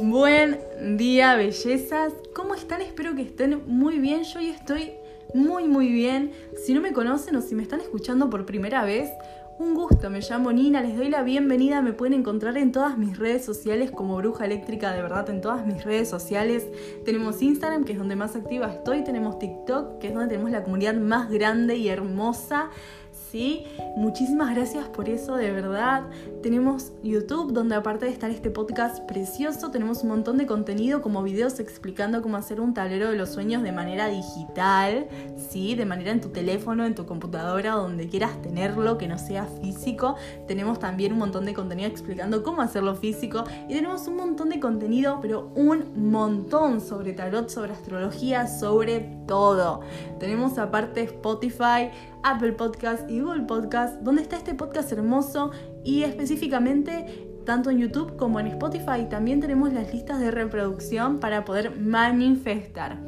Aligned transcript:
Buen 0.00 0.96
día, 0.96 1.34
bellezas. 1.34 2.12
¿Cómo 2.32 2.54
están? 2.54 2.82
Espero 2.82 3.16
que 3.16 3.22
estén 3.22 3.66
muy 3.66 3.98
bien. 3.98 4.22
Yo 4.22 4.38
hoy 4.38 4.50
estoy 4.50 4.92
muy, 5.34 5.66
muy 5.66 5.88
bien. 5.88 6.30
Si 6.64 6.72
no 6.72 6.80
me 6.80 6.92
conocen 6.92 7.34
o 7.34 7.40
si 7.40 7.56
me 7.56 7.64
están 7.64 7.80
escuchando 7.80 8.30
por 8.30 8.46
primera 8.46 8.84
vez, 8.84 9.10
un 9.58 9.74
gusto, 9.74 10.08
me 10.08 10.20
llamo 10.20 10.52
Nina, 10.52 10.82
les 10.82 10.96
doy 10.96 11.08
la 11.08 11.24
bienvenida, 11.24 11.82
me 11.82 11.92
pueden 11.92 12.14
encontrar 12.14 12.56
en 12.58 12.70
todas 12.70 12.96
mis 12.96 13.18
redes 13.18 13.44
sociales 13.44 13.90
como 13.90 14.16
Bruja 14.16 14.44
Eléctrica, 14.44 14.92
de 14.92 15.02
verdad, 15.02 15.28
en 15.30 15.40
todas 15.40 15.66
mis 15.66 15.82
redes 15.82 16.08
sociales. 16.08 16.68
Tenemos 17.04 17.42
Instagram, 17.42 17.84
que 17.84 17.94
es 17.94 17.98
donde 17.98 18.14
más 18.14 18.36
activa 18.36 18.72
estoy, 18.72 19.02
tenemos 19.02 19.40
TikTok, 19.40 19.98
que 19.98 20.08
es 20.08 20.14
donde 20.14 20.28
tenemos 20.28 20.52
la 20.52 20.62
comunidad 20.62 20.94
más 20.94 21.28
grande 21.28 21.76
y 21.76 21.88
hermosa. 21.88 22.70
¿Sí? 23.30 23.64
Muchísimas 23.96 24.54
gracias 24.54 24.88
por 24.88 25.08
eso, 25.08 25.36
de 25.36 25.50
verdad. 25.50 26.02
Tenemos 26.42 26.92
YouTube, 27.02 27.52
donde 27.52 27.74
aparte 27.74 28.06
de 28.06 28.12
estar 28.12 28.30
este 28.30 28.50
podcast 28.50 29.00
precioso, 29.04 29.70
tenemos 29.70 30.02
un 30.02 30.10
montón 30.10 30.38
de 30.38 30.46
contenido 30.46 31.02
como 31.02 31.22
videos 31.22 31.58
explicando 31.60 32.22
cómo 32.22 32.36
hacer 32.36 32.60
un 32.60 32.74
tablero 32.74 33.10
de 33.10 33.16
los 33.16 33.30
sueños 33.30 33.62
de 33.62 33.72
manera 33.72 34.08
digital, 34.08 35.08
¿sí? 35.36 35.74
De 35.74 35.84
manera 35.84 36.12
en 36.12 36.20
tu 36.20 36.28
teléfono, 36.28 36.84
en 36.86 36.94
tu 36.94 37.06
computadora, 37.06 37.72
donde 37.72 38.08
quieras 38.08 38.40
tenerlo, 38.42 38.98
que 38.98 39.08
no 39.08 39.18
sea 39.18 39.44
físico. 39.44 40.16
Tenemos 40.46 40.78
también 40.78 41.12
un 41.12 41.18
montón 41.18 41.44
de 41.44 41.54
contenido 41.54 41.88
explicando 41.88 42.42
cómo 42.42 42.62
hacerlo 42.62 42.94
físico 42.94 43.44
y 43.68 43.74
tenemos 43.74 44.06
un 44.06 44.16
montón 44.16 44.50
de 44.50 44.60
contenido, 44.60 45.18
pero 45.20 45.50
un 45.54 46.10
montón 46.10 46.80
sobre 46.80 47.12
tarot, 47.12 47.48
sobre 47.48 47.72
astrología, 47.72 48.46
sobre 48.46 49.17
todo. 49.28 49.82
Tenemos 50.18 50.58
aparte 50.58 51.02
Spotify, 51.02 51.90
Apple 52.24 52.54
Podcast 52.54 53.08
y 53.08 53.20
Google 53.20 53.42
Podcast, 53.42 54.00
donde 54.00 54.22
está 54.22 54.36
este 54.36 54.54
podcast 54.54 54.90
hermoso 54.90 55.52
y 55.84 56.02
específicamente 56.02 57.28
tanto 57.44 57.70
en 57.70 57.78
YouTube 57.78 58.16
como 58.16 58.40
en 58.40 58.48
Spotify 58.48 59.06
también 59.08 59.40
tenemos 59.40 59.72
las 59.72 59.90
listas 59.94 60.20
de 60.20 60.30
reproducción 60.30 61.18
para 61.18 61.46
poder 61.46 61.80
manifestar. 61.80 62.98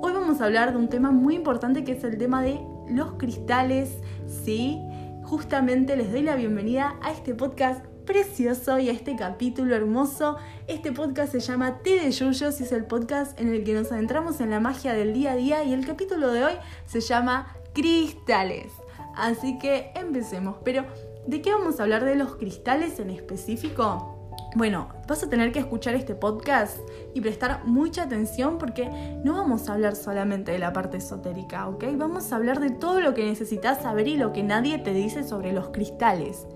Hoy 0.00 0.12
vamos 0.12 0.40
a 0.40 0.44
hablar 0.44 0.72
de 0.72 0.78
un 0.78 0.88
tema 0.88 1.10
muy 1.10 1.34
importante 1.34 1.82
que 1.82 1.92
es 1.92 2.04
el 2.04 2.16
tema 2.16 2.40
de 2.40 2.60
los 2.88 3.14
cristales, 3.14 3.98
¿sí? 4.28 4.80
Justamente 5.24 5.96
les 5.96 6.12
doy 6.12 6.22
la 6.22 6.36
bienvenida 6.36 6.94
a 7.02 7.10
este 7.10 7.34
podcast 7.34 7.84
precioso 8.10 8.80
y 8.80 8.88
a 8.88 8.92
este 8.92 9.14
capítulo 9.14 9.76
hermoso. 9.76 10.36
Este 10.66 10.90
podcast 10.90 11.30
se 11.30 11.38
llama 11.38 11.78
Té 11.78 12.00
de 12.00 12.10
Yuyos 12.10 12.60
y 12.60 12.64
es 12.64 12.72
el 12.72 12.84
podcast 12.84 13.40
en 13.40 13.54
el 13.54 13.62
que 13.62 13.72
nos 13.72 13.92
adentramos 13.92 14.40
en 14.40 14.50
la 14.50 14.58
magia 14.58 14.94
del 14.94 15.12
día 15.12 15.30
a 15.30 15.36
día 15.36 15.62
y 15.62 15.72
el 15.72 15.86
capítulo 15.86 16.32
de 16.32 16.42
hoy 16.42 16.52
se 16.86 17.00
llama 17.00 17.54
cristales. 17.72 18.72
Así 19.14 19.60
que 19.60 19.92
empecemos. 19.94 20.56
Pero, 20.64 20.86
¿de 21.28 21.40
qué 21.40 21.52
vamos 21.52 21.78
a 21.78 21.84
hablar 21.84 22.04
de 22.04 22.16
los 22.16 22.34
cristales 22.34 22.98
en 22.98 23.10
específico? 23.10 24.16
Bueno, 24.56 24.88
vas 25.06 25.22
a 25.22 25.30
tener 25.30 25.52
que 25.52 25.60
escuchar 25.60 25.94
este 25.94 26.16
podcast 26.16 26.78
y 27.14 27.20
prestar 27.20 27.64
mucha 27.64 28.02
atención 28.02 28.58
porque 28.58 28.90
no 29.22 29.34
vamos 29.34 29.68
a 29.68 29.74
hablar 29.74 29.94
solamente 29.94 30.50
de 30.50 30.58
la 30.58 30.72
parte 30.72 30.96
esotérica, 30.96 31.68
¿ok? 31.68 31.84
Vamos 31.92 32.32
a 32.32 32.36
hablar 32.36 32.58
de 32.58 32.70
todo 32.70 33.00
lo 33.00 33.14
que 33.14 33.24
necesitas 33.24 33.82
saber 33.82 34.08
y 34.08 34.16
lo 34.16 34.32
que 34.32 34.42
nadie 34.42 34.78
te 34.78 34.92
dice 34.92 35.22
sobre 35.22 35.52
los 35.52 35.68
cristales, 35.68 36.48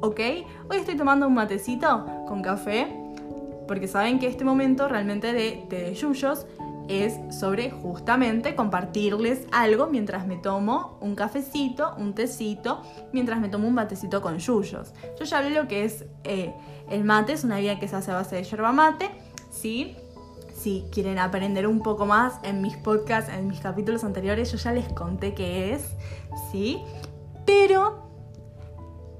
¿ok? 0.00 0.20
Hoy 0.70 0.76
estoy 0.76 0.96
tomando 0.96 1.26
un 1.26 1.34
matecito 1.34 2.06
con 2.26 2.42
café 2.42 2.88
porque 3.66 3.88
saben 3.88 4.18
que 4.18 4.28
este 4.28 4.44
momento 4.44 4.88
realmente 4.88 5.32
de, 5.32 5.64
de 5.68 5.94
yuyos 5.94 6.46
es 6.88 7.18
sobre 7.36 7.70
justamente 7.70 8.54
compartirles 8.54 9.46
algo 9.52 9.88
mientras 9.88 10.26
me 10.26 10.36
tomo 10.36 10.98
un 11.00 11.14
cafecito, 11.14 11.94
un 11.98 12.14
tecito, 12.14 12.82
mientras 13.12 13.40
me 13.40 13.48
tomo 13.48 13.66
un 13.66 13.74
matecito 13.74 14.22
con 14.22 14.38
yuyos. 14.38 14.92
Yo 15.18 15.24
ya 15.24 15.38
hablé 15.38 15.50
lo 15.50 15.66
que 15.66 15.84
es 15.84 16.04
eh, 16.24 16.54
el 16.88 17.04
mate, 17.04 17.32
es 17.32 17.44
una 17.44 17.56
bebida 17.56 17.78
que 17.78 17.88
se 17.88 17.96
hace 17.96 18.12
a 18.12 18.14
base 18.14 18.36
de 18.36 18.44
yerba 18.44 18.72
mate, 18.72 19.10
¿sí? 19.50 19.96
Si 20.54 20.84
quieren 20.90 21.18
aprender 21.18 21.66
un 21.66 21.82
poco 21.82 22.06
más 22.06 22.34
en 22.42 22.62
mis 22.62 22.76
podcasts, 22.76 23.30
en 23.32 23.48
mis 23.48 23.60
capítulos 23.60 24.04
anteriores, 24.04 24.50
yo 24.52 24.58
ya 24.58 24.72
les 24.72 24.88
conté 24.92 25.34
qué 25.34 25.74
es, 25.74 25.82
¿sí? 26.50 26.78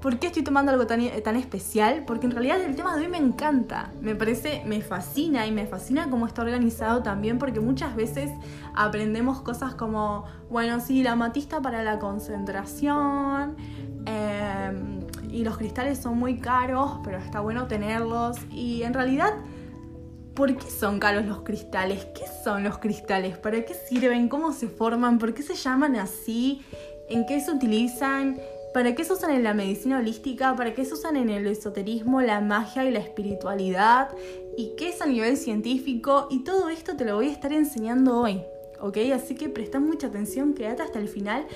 ¿Por 0.07 0.19
qué 0.19 0.27
estoy 0.27 0.41
tomando 0.41 0.71
algo 0.71 0.87
tan, 0.87 1.01
tan, 1.21 1.35
especial? 1.35 2.05
Porque 2.07 2.27
en 2.27 2.31
realidad 2.31 2.61
el 2.61 2.77
tema 2.77 2.95
de 2.95 3.01
hoy 3.01 3.11
me 3.11 3.17
encanta, 3.17 3.91
me 3.99 4.15
parece, 4.15 4.63
me 4.65 4.79
fascina 4.79 5.45
y 5.45 5.51
me 5.51 5.67
fascina 5.67 6.09
cómo 6.09 6.25
está 6.25 6.43
organizado 6.43 7.03
también 7.03 7.37
porque 7.37 7.59
muchas 7.59 7.93
veces 7.93 8.31
aprendemos 8.73 9.41
cosas 9.41 9.75
como, 9.75 10.23
bueno, 10.49 10.79
sí, 10.79 11.03
la 11.03 11.17
matista 11.17 11.61
para 11.61 11.83
la 11.83 11.99
concentración 11.99 13.57
eh, 14.05 14.71
y 15.29 15.43
los 15.43 15.57
cristales 15.57 15.97
son 15.97 16.17
muy 16.17 16.39
caros, 16.39 17.01
pero 17.03 17.17
está 17.17 17.41
bueno 17.41 17.67
tenerlos 17.67 18.37
y 18.49 18.83
en 18.83 18.93
realidad... 18.93 19.33
¿Por 20.35 20.55
qué 20.55 20.69
son 20.69 20.99
caros 20.99 21.25
los 21.25 21.41
cristales? 21.41 22.05
¿Qué 22.13 22.25
son 22.43 22.63
los 22.63 22.77
cristales? 22.77 23.39
¿Para 23.39 23.65
qué 23.65 23.73
sirven? 23.73 24.29
¿Cómo 24.29 24.53
se 24.53 24.67
forman? 24.67 25.17
¿Por 25.17 25.33
qué 25.33 25.41
se 25.41 25.55
llaman 25.55 25.95
así? 25.95 26.61
¿En 27.09 27.25
qué 27.25 27.41
se 27.41 27.51
utilizan? 27.51 28.37
¿Para 28.77 28.93
qué 28.93 29.03
se 29.03 29.13
usan 29.13 29.31
en 29.31 29.43
la 29.43 29.55
medicina 29.55 29.97
holística? 29.97 30.55
¿Para 30.55 30.75
qué 30.75 30.85
se 30.85 30.93
usan 30.93 31.17
en 31.17 31.31
el 31.31 31.47
esoterismo, 31.47 32.21
la 32.21 32.41
magia 32.41 32.85
y 32.85 32.91
la 32.91 32.99
espiritualidad? 32.99 34.09
¿Y 34.55 34.75
qué 34.77 34.89
es 34.89 35.01
a 35.01 35.07
nivel 35.07 35.35
científico? 35.35 36.27
Y 36.29 36.43
todo 36.43 36.69
esto 36.69 36.95
te 36.95 37.03
lo 37.03 37.15
voy 37.15 37.29
a 37.29 37.31
estar 37.31 37.51
enseñando 37.51 38.19
hoy, 38.19 38.43
¿ok? 38.79 38.97
Así 39.15 39.33
que 39.33 39.49
presta 39.49 39.79
mucha 39.79 40.05
atención, 40.05 40.53
quédate 40.53 40.83
hasta 40.83 40.99
el 40.99 41.07
final. 41.07 41.47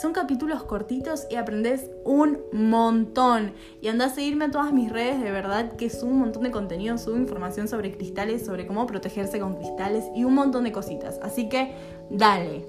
Son 0.00 0.12
capítulos 0.12 0.62
cortitos 0.62 1.26
y 1.28 1.34
aprendes 1.34 1.90
un 2.04 2.38
montón. 2.52 3.54
Y 3.80 3.88
anda 3.88 4.04
a 4.04 4.10
seguirme 4.10 4.44
a 4.44 4.50
todas 4.52 4.72
mis 4.72 4.92
redes, 4.92 5.20
de 5.20 5.32
verdad 5.32 5.72
que 5.72 5.90
subo 5.90 6.12
un 6.12 6.20
montón 6.20 6.44
de 6.44 6.52
contenido, 6.52 6.96
subo 6.96 7.16
información 7.16 7.66
sobre 7.66 7.90
cristales, 7.90 8.46
sobre 8.46 8.68
cómo 8.68 8.86
protegerse 8.86 9.40
con 9.40 9.56
cristales 9.56 10.04
y 10.14 10.22
un 10.22 10.34
montón 10.34 10.62
de 10.62 10.70
cositas. 10.70 11.18
Así 11.24 11.48
que 11.48 11.74
dale, 12.08 12.64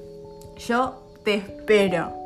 yo 0.58 0.96
te 1.24 1.36
espero. 1.36 2.23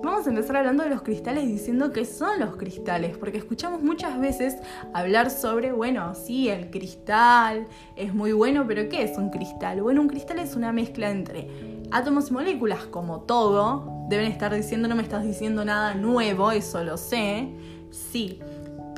Vamos 0.00 0.26
a 0.26 0.30
empezar 0.30 0.56
hablando 0.56 0.82
de 0.82 0.90
los 0.90 1.02
cristales 1.02 1.46
diciendo 1.46 1.92
que 1.92 2.04
son 2.04 2.40
los 2.40 2.56
cristales, 2.56 3.16
porque 3.18 3.38
escuchamos 3.38 3.82
muchas 3.82 4.18
veces 4.20 4.56
hablar 4.94 5.30
sobre, 5.30 5.72
bueno, 5.72 6.14
sí, 6.14 6.48
el 6.48 6.70
cristal 6.70 7.66
es 7.96 8.14
muy 8.14 8.32
bueno, 8.32 8.64
pero 8.66 8.88
¿qué 8.88 9.02
es 9.02 9.18
un 9.18 9.30
cristal? 9.30 9.82
Bueno, 9.82 10.00
un 10.00 10.08
cristal 10.08 10.38
es 10.38 10.56
una 10.56 10.72
mezcla 10.72 11.10
entre 11.10 11.48
átomos 11.90 12.30
y 12.30 12.32
moléculas, 12.32 12.84
como 12.86 13.20
todo. 13.20 14.06
Deben 14.08 14.26
estar 14.26 14.54
diciendo, 14.54 14.88
no 14.88 14.96
me 14.96 15.02
estás 15.02 15.24
diciendo 15.24 15.64
nada 15.64 15.94
nuevo, 15.94 16.50
eso 16.50 16.82
lo 16.82 16.96
sé. 16.96 17.48
Sí, 17.90 18.40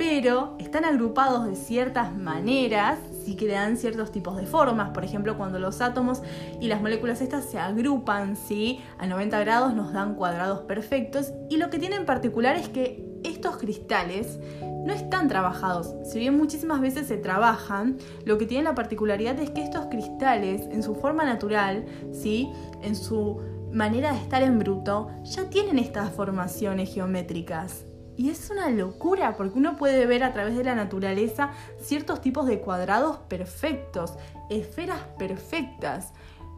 pero 0.07 0.55
están 0.59 0.85
agrupados 0.85 1.47
de 1.47 1.55
ciertas 1.55 2.15
maneras 2.15 2.99
sí 3.25 3.35
que 3.35 3.47
le 3.47 3.53
dan 3.53 3.75
ciertos 3.75 4.11
tipos 4.11 4.37
de 4.37 4.45
formas. 4.45 4.91
Por 4.91 5.03
ejemplo, 5.03 5.35
cuando 5.35 5.57
los 5.57 5.81
átomos 5.81 6.21
y 6.61 6.67
las 6.67 6.79
moléculas 6.79 7.21
estas 7.21 7.45
se 7.45 7.57
agrupan, 7.57 8.35
¿sí? 8.35 8.81
A 8.99 9.07
90 9.07 9.39
grados 9.39 9.73
nos 9.73 9.93
dan 9.93 10.13
cuadrados 10.13 10.59
perfectos. 10.65 11.33
Y 11.49 11.57
lo 11.57 11.71
que 11.71 11.79
tiene 11.79 11.95
en 11.95 12.05
particular 12.05 12.55
es 12.55 12.69
que 12.69 13.03
estos 13.23 13.57
cristales 13.57 14.37
no 14.61 14.93
están 14.93 15.27
trabajados. 15.27 15.95
Si 16.03 16.19
bien 16.19 16.37
muchísimas 16.37 16.81
veces 16.81 17.07
se 17.07 17.17
trabajan, 17.17 17.97
lo 18.25 18.37
que 18.37 18.45
tiene 18.45 18.63
la 18.63 18.75
particularidad 18.75 19.39
es 19.39 19.49
que 19.49 19.63
estos 19.63 19.87
cristales, 19.87 20.61
en 20.69 20.83
su 20.83 20.93
forma 20.93 21.25
natural, 21.25 21.83
¿sí? 22.11 22.47
En 22.83 22.95
su 22.95 23.41
manera 23.71 24.11
de 24.11 24.19
estar 24.19 24.43
en 24.43 24.59
bruto, 24.59 25.09
ya 25.23 25.49
tienen 25.49 25.79
estas 25.79 26.11
formaciones 26.11 26.93
geométricas. 26.93 27.84
Y 28.17 28.29
es 28.29 28.49
una 28.49 28.69
locura 28.69 29.35
porque 29.35 29.57
uno 29.57 29.75
puede 29.75 30.05
ver 30.05 30.23
a 30.23 30.33
través 30.33 30.55
de 30.55 30.63
la 30.63 30.75
naturaleza 30.75 31.51
ciertos 31.79 32.21
tipos 32.21 32.47
de 32.47 32.61
cuadrados 32.61 33.17
perfectos, 33.27 34.13
esferas 34.49 35.01
perfectas, 35.17 36.13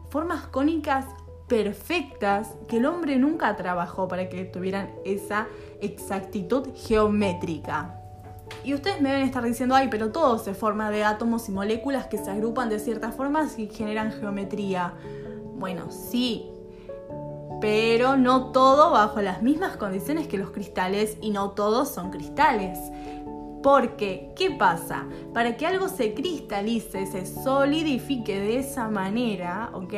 formas 0.08 0.46
cónicas 0.46 1.06
perfectas 1.48 2.54
que 2.68 2.76
el 2.76 2.86
hombre 2.86 3.16
nunca 3.16 3.56
trabajó 3.56 4.06
para 4.06 4.28
que 4.28 4.44
tuvieran 4.44 4.90
esa 5.04 5.48
exactitud 5.80 6.68
geométrica. 6.74 7.94
Y 8.64 8.74
ustedes 8.74 9.00
me 9.00 9.10
deben 9.10 9.26
estar 9.26 9.42
diciendo, 9.42 9.74
ay, 9.74 9.88
pero 9.90 10.10
todo 10.10 10.38
se 10.38 10.54
forma 10.54 10.90
de 10.90 11.04
átomos 11.04 11.48
y 11.48 11.52
moléculas 11.52 12.06
que 12.06 12.18
se 12.18 12.30
agrupan 12.30 12.68
de 12.68 12.78
ciertas 12.78 13.14
formas 13.14 13.58
y 13.58 13.68
generan 13.68 14.12
geometría. 14.12 14.94
Bueno, 15.56 15.90
sí, 15.90 16.50
pero 17.60 18.16
no 18.16 18.52
todo 18.52 18.90
bajo 18.90 19.20
las 19.20 19.42
mismas 19.42 19.76
condiciones 19.76 20.28
que 20.28 20.38
los 20.38 20.50
cristales 20.50 21.16
y 21.20 21.30
no 21.30 21.50
todos 21.50 21.88
son 21.88 22.10
cristales. 22.10 22.78
Porque, 23.62 24.32
¿qué 24.36 24.52
pasa? 24.52 25.06
Para 25.34 25.56
que 25.56 25.66
algo 25.66 25.88
se 25.88 26.14
cristalice, 26.14 27.06
se 27.06 27.26
solidifique 27.26 28.38
de 28.38 28.58
esa 28.58 28.88
manera, 28.88 29.70
¿ok? 29.72 29.92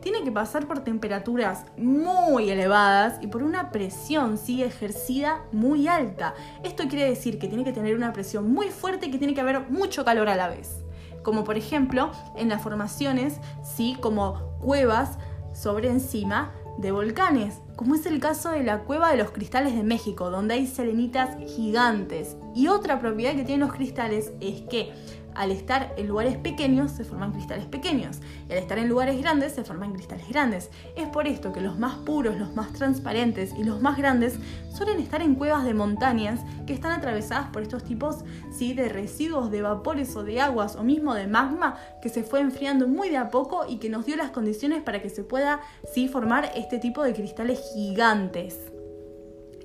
Tiene 0.00 0.24
que 0.24 0.32
pasar 0.32 0.66
por 0.66 0.80
temperaturas 0.80 1.64
muy 1.76 2.50
elevadas 2.50 3.18
y 3.22 3.28
por 3.28 3.44
una 3.44 3.70
presión, 3.70 4.36
¿sí? 4.36 4.64
Ejercida 4.64 5.44
muy 5.52 5.86
alta. 5.86 6.34
Esto 6.64 6.88
quiere 6.88 7.08
decir 7.08 7.38
que 7.38 7.46
tiene 7.46 7.62
que 7.62 7.72
tener 7.72 7.94
una 7.94 8.12
presión 8.12 8.52
muy 8.52 8.70
fuerte 8.70 9.06
y 9.06 9.10
que 9.12 9.18
tiene 9.18 9.34
que 9.34 9.40
haber 9.40 9.70
mucho 9.70 10.04
calor 10.04 10.28
a 10.28 10.34
la 10.34 10.48
vez. 10.48 10.82
Como 11.22 11.44
por 11.44 11.56
ejemplo 11.56 12.10
en 12.36 12.48
las 12.48 12.62
formaciones, 12.62 13.38
¿sí? 13.62 13.96
Como 14.00 14.58
cuevas 14.58 15.18
sobre 15.52 15.88
encima 15.88 16.52
de 16.78 16.92
volcanes, 16.92 17.60
como 17.76 17.94
es 17.94 18.06
el 18.06 18.20
caso 18.20 18.50
de 18.50 18.62
la 18.62 18.84
Cueva 18.84 19.10
de 19.10 19.16
los 19.16 19.30
Cristales 19.30 19.74
de 19.74 19.82
México, 19.82 20.30
donde 20.30 20.54
hay 20.54 20.66
selenitas 20.66 21.36
gigantes. 21.54 22.36
Y 22.54 22.68
otra 22.68 23.00
propiedad 23.00 23.34
que 23.34 23.44
tienen 23.44 23.66
los 23.66 23.74
cristales 23.74 24.32
es 24.40 24.62
que 24.62 24.92
al 25.34 25.50
estar 25.50 25.94
en 25.96 26.08
lugares 26.08 26.36
pequeños 26.36 26.90
se 26.92 27.04
forman 27.04 27.32
cristales 27.32 27.66
pequeños 27.66 28.18
y 28.48 28.52
al 28.52 28.58
estar 28.58 28.78
en 28.78 28.88
lugares 28.88 29.20
grandes 29.20 29.52
se 29.52 29.64
forman 29.64 29.92
cristales 29.92 30.28
grandes. 30.28 30.70
Es 30.96 31.08
por 31.08 31.26
esto 31.26 31.52
que 31.52 31.60
los 31.60 31.78
más 31.78 31.96
puros, 31.96 32.36
los 32.36 32.54
más 32.54 32.72
transparentes 32.72 33.52
y 33.58 33.64
los 33.64 33.80
más 33.80 33.96
grandes 33.96 34.38
suelen 34.72 35.00
estar 35.00 35.22
en 35.22 35.34
cuevas 35.34 35.64
de 35.64 35.74
montañas 35.74 36.40
que 36.66 36.72
están 36.72 36.92
atravesadas 36.92 37.50
por 37.50 37.62
estos 37.62 37.84
tipos 37.84 38.24
¿sí? 38.52 38.74
de 38.74 38.88
residuos 38.88 39.50
de 39.50 39.62
vapores 39.62 40.14
o 40.16 40.24
de 40.24 40.40
aguas 40.40 40.76
o 40.76 40.82
mismo 40.82 41.14
de 41.14 41.26
magma 41.26 41.76
que 42.02 42.08
se 42.08 42.22
fue 42.22 42.40
enfriando 42.40 42.88
muy 42.88 43.08
de 43.08 43.16
a 43.16 43.30
poco 43.30 43.66
y 43.68 43.78
que 43.78 43.88
nos 43.88 44.06
dio 44.06 44.16
las 44.16 44.30
condiciones 44.30 44.82
para 44.82 45.00
que 45.02 45.10
se 45.10 45.24
pueda 45.24 45.60
¿sí? 45.92 46.08
formar 46.08 46.50
este 46.54 46.78
tipo 46.78 47.02
de 47.02 47.14
cristales 47.14 47.60
gigantes 47.74 48.73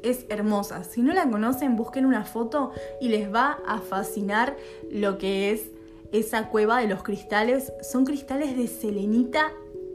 es 0.04 0.26
hermosa. 0.30 0.84
Si 0.84 1.02
no 1.02 1.14
la 1.14 1.30
conocen, 1.30 1.76
busquen 1.76 2.06
una 2.06 2.24
foto 2.24 2.72
y 3.00 3.10
les 3.10 3.34
va 3.34 3.60
a 3.66 3.80
fascinar 3.80 4.56
lo 4.92 5.18
que 5.18 5.52
es 5.52 5.72
esa 6.12 6.50
cueva 6.50 6.80
de 6.80 6.88
los 6.88 7.04
cristales. 7.04 7.74
Son 7.82 8.06
cristales 8.06 8.58
de 8.58 8.68
selenita, 8.68 9.52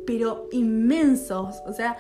pero 0.07 0.49
inmensos. 0.53 1.57
O 1.67 1.73
sea, 1.73 1.97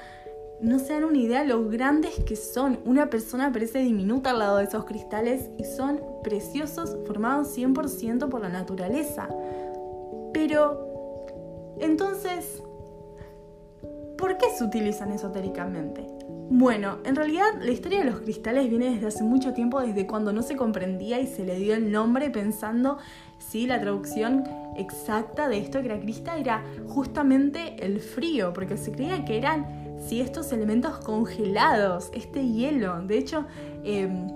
no 0.61 0.79
se 0.79 0.95
dan 0.95 1.05
una 1.05 1.19
idea 1.19 1.45
lo 1.45 1.69
grandes 1.69 2.15
que 2.25 2.37
son. 2.37 2.79
Una 2.85 3.11
persona 3.11 3.53
parece 3.53 3.81
diminuta 3.81 4.31
al 4.31 4.39
lado 4.39 4.59
de 4.59 4.65
esos 4.65 4.85
cristales 4.85 5.51
y 5.59 5.65
son 5.65 6.01
preciosos, 6.23 6.97
formados 7.07 7.57
100% 7.57 8.29
por 8.29 8.41
la 8.41 8.49
naturaleza. 8.49 9.29
Pero, 10.33 11.27
entonces, 11.81 12.63
¿por 14.17 14.37
qué 14.39 14.47
se 14.57 14.65
utilizan 14.65 15.13
esotéricamente? 15.13 16.14
Bueno, 16.57 16.99
en 17.05 17.17
realidad 17.17 17.47
la 17.61 17.73
historia 17.73 17.99
de 17.99 18.05
los 18.05 18.21
cristales 18.21 18.71
viene 18.71 18.91
desde 18.91 19.09
hace 19.09 19.25
mucho 19.25 19.53
tiempo, 19.55 19.81
desde 19.81 20.07
cuando 20.07 20.33
no 20.33 20.41
se 20.41 20.55
comprendía 20.55 21.19
y 21.19 21.27
se 21.27 21.45
le 21.45 21.57
dio 21.57 21.75
el 21.75 21.91
nombre 21.91 22.31
pensando 22.31 22.99
si 23.39 23.67
la 23.67 23.81
traducción 23.81 24.45
exacta 24.77 25.49
de 25.49 25.59
esto 25.59 25.81
que 25.81 25.87
era 25.87 25.99
cristal 25.99 26.39
era 26.39 26.63
justamente 26.87 27.85
el 27.85 27.99
frío, 27.99 28.53
porque 28.53 28.77
se 28.77 28.93
creía 28.93 29.25
que 29.25 29.37
eran 29.37 29.99
si 29.99 30.21
estos 30.21 30.53
elementos 30.53 30.99
congelados, 30.99 32.13
este 32.15 32.47
hielo. 32.47 33.03
De 33.03 33.19
hecho, 33.19 33.47
em, 33.83 34.29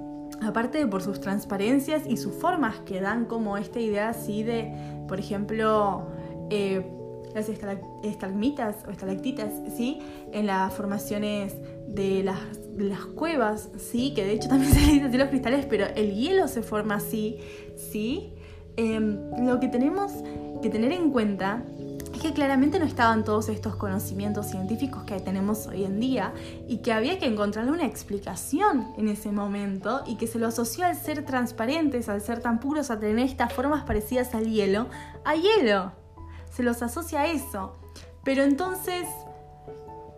aparte 0.42 0.78
de 0.78 0.88
por 0.88 1.02
sus 1.02 1.20
transparencias 1.20 2.02
y 2.04 2.16
sus 2.16 2.34
formas 2.34 2.80
que 2.80 3.00
dan 3.00 3.26
como 3.26 3.56
esta 3.56 3.78
idea 3.78 4.08
así 4.08 4.42
de, 4.42 4.74
por 5.06 5.20
ejemplo, 5.20 6.08
eh, 6.50 6.84
las 7.34 7.48
estalagmitas 7.48 8.76
o 8.86 8.90
estalactitas, 8.90 9.52
¿sí? 9.76 10.00
En 10.32 10.46
las 10.46 10.72
formaciones 10.74 11.54
de 11.88 12.22
las, 12.22 12.38
las, 12.76 13.04
cuevas, 13.06 13.68
¿sí? 13.78 14.12
Que 14.14 14.24
de 14.24 14.32
hecho 14.32 14.48
también 14.48 14.72
se 14.74 14.80
dice 14.80 15.18
los 15.18 15.28
cristales, 15.28 15.66
pero 15.66 15.86
el 15.94 16.14
hielo 16.14 16.48
se 16.48 16.62
forma 16.62 16.96
así, 16.96 17.38
¿sí? 17.76 18.32
Em, 18.76 19.18
lo 19.44 19.58
que 19.58 19.68
tenemos 19.68 20.12
que 20.62 20.70
tener 20.70 20.92
en 20.92 21.10
cuenta 21.10 21.64
es 22.14 22.22
que 22.22 22.32
claramente 22.32 22.78
no 22.78 22.84
estaban 22.84 23.24
todos 23.24 23.48
estos 23.48 23.76
conocimientos 23.76 24.46
científicos 24.46 25.04
que 25.04 25.20
tenemos 25.20 25.66
hoy 25.66 25.84
en 25.84 26.00
día 26.00 26.32
y 26.66 26.78
que 26.78 26.92
había 26.92 27.18
que 27.18 27.26
encontrarle 27.26 27.70
una 27.70 27.86
explicación 27.86 28.88
en 28.96 29.08
ese 29.08 29.30
momento 29.30 30.02
y 30.06 30.16
que 30.16 30.26
se 30.26 30.38
lo 30.38 30.48
asoció 30.48 30.84
al 30.84 30.96
ser 30.96 31.24
transparentes, 31.24 32.08
al 32.08 32.20
ser 32.20 32.40
tan 32.40 32.60
puros, 32.60 32.90
a 32.90 32.98
tener 32.98 33.18
estas 33.24 33.52
formas 33.52 33.84
parecidas 33.84 34.34
al 34.34 34.50
hielo, 34.50 34.86
a 35.24 35.34
hielo 35.34 35.92
se 36.58 36.64
los 36.64 36.82
asocia 36.82 37.20
a 37.20 37.26
eso. 37.28 37.76
Pero 38.24 38.42
entonces, 38.42 39.06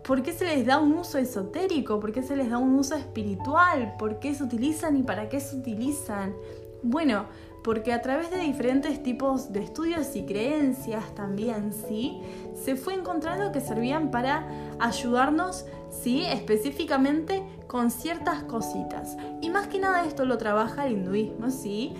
¿por 0.03 0.23
qué 0.23 0.33
se 0.33 0.45
les 0.45 0.65
da 0.65 0.79
un 0.79 0.93
uso 0.93 1.19
esotérico? 1.19 1.99
¿Por 1.99 2.11
qué 2.11 2.23
se 2.23 2.35
les 2.35 2.49
da 2.49 2.57
un 2.57 2.73
uso 2.73 2.95
espiritual? 2.95 3.93
¿Por 3.99 4.17
qué 4.17 4.33
se 4.33 4.43
utilizan 4.43 4.97
y 4.97 5.03
para 5.03 5.29
qué 5.29 5.39
se 5.39 5.57
utilizan? 5.57 6.33
Bueno, 6.81 7.25
porque 7.63 7.93
a 7.93 8.01
través 8.01 8.31
de 8.31 8.39
diferentes 8.39 9.03
tipos 9.03 9.53
de 9.53 9.61
estudios 9.61 10.15
y 10.15 10.25
creencias 10.25 11.13
también, 11.13 11.73
¿sí? 11.73 12.19
Se 12.55 12.75
fue 12.75 12.95
encontrando 12.95 13.51
que 13.51 13.61
servían 13.61 14.09
para 14.09 14.47
ayudarnos, 14.79 15.65
¿sí? 15.91 16.25
Específicamente 16.25 17.43
con 17.67 17.91
ciertas 17.91 18.41
cositas. 18.45 19.15
Y 19.41 19.51
más 19.51 19.67
que 19.67 19.77
nada 19.77 20.05
esto 20.05 20.25
lo 20.25 20.39
trabaja 20.39 20.87
el 20.87 20.93
hinduismo, 20.93 21.51
¿sí? 21.51 21.93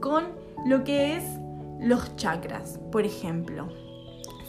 Con 0.00 0.24
lo 0.64 0.82
que 0.82 1.18
es 1.18 1.22
los 1.80 2.16
chakras, 2.16 2.78
por 2.90 3.04
ejemplo. 3.04 3.68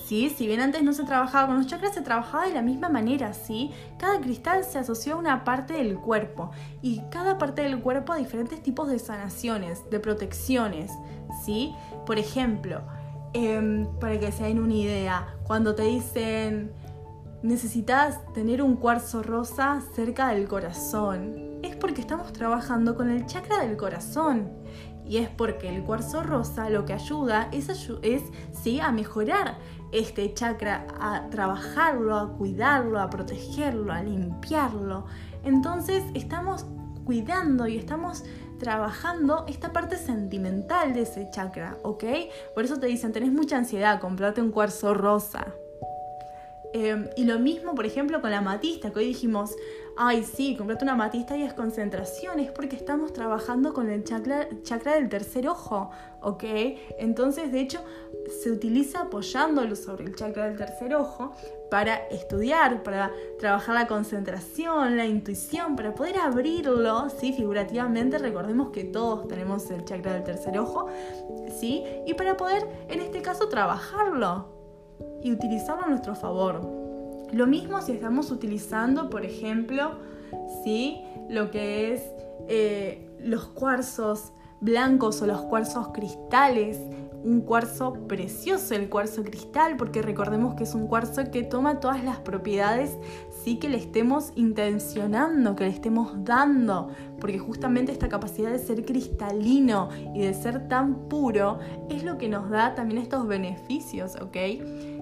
¿Sí? 0.06 0.30
Si 0.30 0.48
bien 0.48 0.62
antes 0.62 0.84
no 0.84 0.94
se 0.94 1.04
trabajaba 1.04 1.48
con 1.48 1.58
los 1.58 1.68
chakras, 1.68 1.94
se 1.94 2.02
trabajaba 2.02 2.48
de 2.48 2.54
la 2.54 2.62
misma 2.62 2.88
manera, 2.88 3.34
¿sí? 3.34 3.72
Cada 3.98 4.22
cristal 4.22 4.64
se 4.64 4.80
asoció 4.80 5.16
a 5.16 5.18
una 5.18 5.44
parte 5.44 5.74
del 5.74 5.98
cuerpo 5.98 6.52
y 6.82 7.02
cada 7.12 7.38
parte 7.38 7.64
del 7.64 7.82
cuerpo 7.82 8.14
a 8.14 8.16
diferentes 8.16 8.64
tipos 8.64 8.88
de 8.88 9.00
sanaciones, 9.00 9.90
de 9.90 10.00
protecciones, 10.00 10.94
¿sí? 11.44 11.76
Por 12.06 12.20
ejemplo, 12.20 12.84
em, 13.34 13.86
para 14.00 14.18
que 14.18 14.32
se 14.32 14.46
den 14.46 14.62
una 14.62 14.76
idea, 14.76 15.36
cuando 15.46 15.76
te 15.76 15.84
dicen 15.84 16.72
necesitas 17.44 18.20
tener 18.34 18.62
un 18.62 18.76
cuarzo 18.76 19.24
rosa 19.24 19.82
cerca 19.94 20.30
del 20.30 20.48
corazón, 20.48 21.47
es 21.64 21.76
porque 21.76 22.02
estamos 22.02 22.34
trabajando 22.34 22.96
con 22.96 23.10
el 23.10 23.26
chakra 23.26 23.60
del 23.60 23.78
corazón 23.78 24.50
y 25.06 25.18
es 25.18 25.30
porque 25.30 25.74
el 25.74 25.84
cuarzo 25.84 26.24
rosa 26.24 26.70
lo 26.70 26.86
que 26.86 26.94
ayuda 26.94 27.50
es, 27.52 27.70
es 27.70 28.24
¿sí? 28.52 28.80
a 28.80 28.92
mejorar 28.92 29.58
este 29.92 30.34
chakra, 30.34 30.86
a 31.00 31.30
trabajarlo, 31.30 32.16
a 32.16 32.34
cuidarlo, 32.34 33.00
a 33.00 33.10
protegerlo, 33.10 33.94
a 33.94 34.04
limpiarlo. 34.04 35.06
Entonces 35.44 36.04
estamos 36.14 36.66
cuidando 37.06 37.68
y 37.68 37.78
estamos 37.78 38.26
trabajando 38.60 39.46
esta 39.48 39.72
parte 39.72 39.98
sentimental 39.98 40.94
de 40.94 41.04
ese 41.04 41.30
chakra, 41.32 41.78
¿ok? 41.84 42.04
Por 42.54 42.66
eso 42.66 42.78
te 42.78 42.88
dicen, 42.88 43.14
tenés 43.14 43.32
mucha 43.32 43.58
ansiedad, 43.58 44.02
comprate 44.02 44.42
un 44.42 44.52
cuarzo 44.52 44.94
rosa. 44.94 45.54
Em, 46.74 47.08
y 47.16 47.24
lo 47.24 47.40
mismo, 47.40 47.76
por 47.76 47.86
ejemplo, 47.86 48.20
con 48.20 48.32
la 48.32 48.42
matista, 48.42 48.92
que 48.92 49.00
hoy 49.00 49.08
dijimos, 49.08 49.56
ay, 49.98 50.24
sí, 50.24 50.56
comprate 50.56 50.84
una 50.84 50.96
matista 50.96 51.36
y 51.36 51.44
es 51.44 51.54
concentración, 51.54 52.40
es 52.40 52.52
porque 52.52 52.76
estamos 52.76 53.14
trabajando 53.14 53.74
con 53.74 53.90
el 53.90 54.04
chakra, 54.04 54.48
chakra 54.64 54.96
del 54.96 55.10
tercer 55.10 55.48
ojo, 55.48 55.90
¿ok? 56.22 56.44
Entonces, 57.00 57.52
de 57.52 57.62
hecho, 57.62 57.82
se 58.42 58.52
utiliza 58.52 59.02
apoyándolo 59.02 59.76
sobre 59.76 60.06
el 60.06 60.16
chakra 60.16 60.46
del 60.46 60.58
tercer 60.58 60.96
ojo 60.96 61.32
para 61.72 61.96
estudiar, 62.08 62.84
para 62.84 63.12
trabajar 63.40 63.76
la 63.76 63.88
concentración, 63.88 64.98
la 64.98 65.06
intuición, 65.06 65.76
para 65.76 65.94
poder 65.94 66.18
abrirlo, 66.20 67.10
¿sí? 67.10 67.34
Figurativamente, 67.34 68.18
recordemos 68.18 68.70
que 68.70 68.84
todos 68.84 69.28
tenemos 69.28 69.70
el 69.72 69.84
chakra 69.86 70.14
del 70.14 70.24
tercer 70.24 70.58
ojo, 70.60 70.88
¿sí? 71.60 71.84
Y 72.06 72.14
para 72.14 72.38
poder, 72.38 72.68
en 72.88 73.02
este 73.02 73.22
caso, 73.22 73.50
trabajarlo 73.50 74.58
y 75.24 75.32
utilizarlo 75.32 75.84
a 75.84 75.90
nuestro 75.90 76.16
favor. 76.16 76.87
Lo 77.32 77.48
mismo 77.48 77.82
si 77.82 77.92
estamos 77.92 78.32
utilizando, 78.32 79.10
por 79.10 79.26
ejemplo, 79.26 80.00
¿sí? 80.64 81.02
lo 81.30 81.52
que 81.52 81.94
es 81.94 82.04
eh, 82.48 83.10
los 83.20 83.48
cuarzos 83.48 84.32
blancos 84.60 85.22
o 85.22 85.28
los 85.28 85.42
cuarzos 85.44 85.90
cristales. 85.90 86.80
Un 87.24 87.42
cuarzo 87.42 87.94
precioso, 88.08 88.76
el 88.76 88.90
cuarzo 88.90 89.24
cristal, 89.24 89.76
porque 89.76 90.02
recordemos 90.02 90.56
que 90.56 90.64
es 90.64 90.74
un 90.76 90.88
cuarzo 90.88 91.30
que 91.32 91.44
toma 91.44 91.80
todas 91.80 92.04
las 92.04 92.20
propiedades 92.20 92.96
sí 93.48 93.60
que 93.60 93.70
le 93.70 93.78
estemos 93.78 94.34
intencionando, 94.36 95.56
que 95.56 95.64
le 95.64 95.70
estemos 95.70 96.12
dando, 96.26 96.90
porque 97.18 97.40
justamente 97.40 97.94
esta 97.94 98.10
capacidad 98.10 98.52
de 98.52 98.60
ser 98.60 98.84
cristalino 98.84 99.88
y 100.14 100.20
de 100.20 100.34
ser 100.34 100.68
tan 100.68 101.08
puro 101.08 101.60
es 101.90 102.04
lo 102.04 102.18
que 102.18 102.28
nos 102.28 102.50
da 102.50 102.76
también 102.76 103.02
estos 103.02 103.26
beneficios, 103.26 104.18
¿ok? 104.18 104.36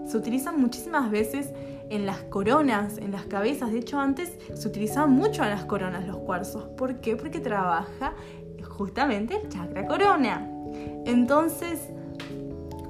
Se 0.06 0.16
utilizan 0.16 0.62
muchísimas 0.62 1.10
veces 1.10 1.54
en 1.90 2.06
las 2.06 2.20
coronas, 2.24 2.98
en 2.98 3.12
las 3.12 3.26
cabezas. 3.26 3.72
De 3.72 3.80
hecho, 3.80 4.00
antes 4.00 4.38
se 4.54 4.68
utilizaban 4.68 5.12
mucho 5.12 5.44
en 5.44 5.50
las 5.50 5.66
coronas 5.66 6.08
los 6.08 6.18
cuarzos. 6.18 6.66
¿Por 6.78 7.00
qué? 7.02 7.16
Porque 7.16 7.40
trabaja 7.40 8.14
justamente 8.64 9.42
el 9.42 9.50
chakra 9.50 9.88
corona. 9.88 10.50
Entonces, 11.06 11.90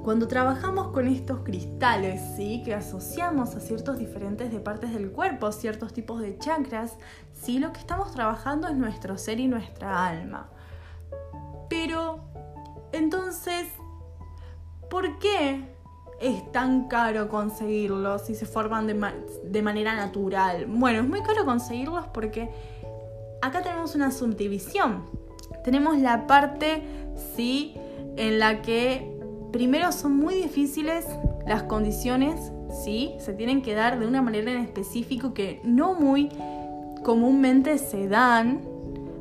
cuando 0.02 0.28
trabajamos 0.28 0.92
con 0.92 1.08
estos 1.08 1.40
cristales, 1.40 2.20
¿sí? 2.36 2.62
que 2.64 2.74
asociamos 2.74 3.54
a 3.56 3.60
ciertos 3.60 3.98
diferentes 3.98 4.52
de 4.52 4.60
partes 4.60 4.92
del 4.92 5.10
cuerpo, 5.10 5.50
ciertos 5.50 5.92
tipos 5.92 6.20
de 6.20 6.38
chakras, 6.38 6.96
¿sí? 7.32 7.58
lo 7.58 7.72
que 7.72 7.80
estamos 7.80 8.12
trabajando 8.12 8.68
es 8.68 8.76
nuestro 8.76 9.18
ser 9.18 9.40
y 9.40 9.48
nuestra 9.48 10.06
alma. 10.06 10.48
Pero, 11.68 12.20
entonces, 12.92 13.66
¿por 14.88 15.18
qué 15.18 15.75
es 16.20 16.50
tan 16.52 16.88
caro 16.88 17.28
conseguirlos 17.28 18.22
si 18.22 18.34
se 18.34 18.46
forman 18.46 18.86
de, 18.86 19.62
manera 19.62 19.94
natural? 19.94 20.66
Bueno, 20.66 21.00
es 21.00 21.08
muy 21.08 21.22
caro 21.22 21.44
conseguirlos 21.44 22.06
porque 22.08 22.50
acá 23.42 23.62
tenemos 23.62 23.94
una 23.94 24.10
subdivisión. 24.10 25.04
Tenemos 25.64 25.98
la 25.98 26.26
parte, 26.26 26.82
sí, 27.36 27.74
en 28.16 28.38
la 28.38 28.62
que 28.62 29.16
primero 29.52 29.92
son 29.92 30.16
muy 30.16 30.34
difíciles 30.34 31.06
las 31.46 31.64
condiciones, 31.64 32.52
sí, 32.84 33.14
se 33.18 33.32
tienen 33.32 33.62
que 33.62 33.74
dar 33.74 33.98
de 33.98 34.06
una 34.06 34.22
manera 34.22 34.50
en 34.50 34.58
específico 34.58 35.34
que 35.34 35.60
no 35.64 35.94
muy 35.94 36.30
comúnmente 37.04 37.78
se 37.78 38.08
dan, 38.08 38.62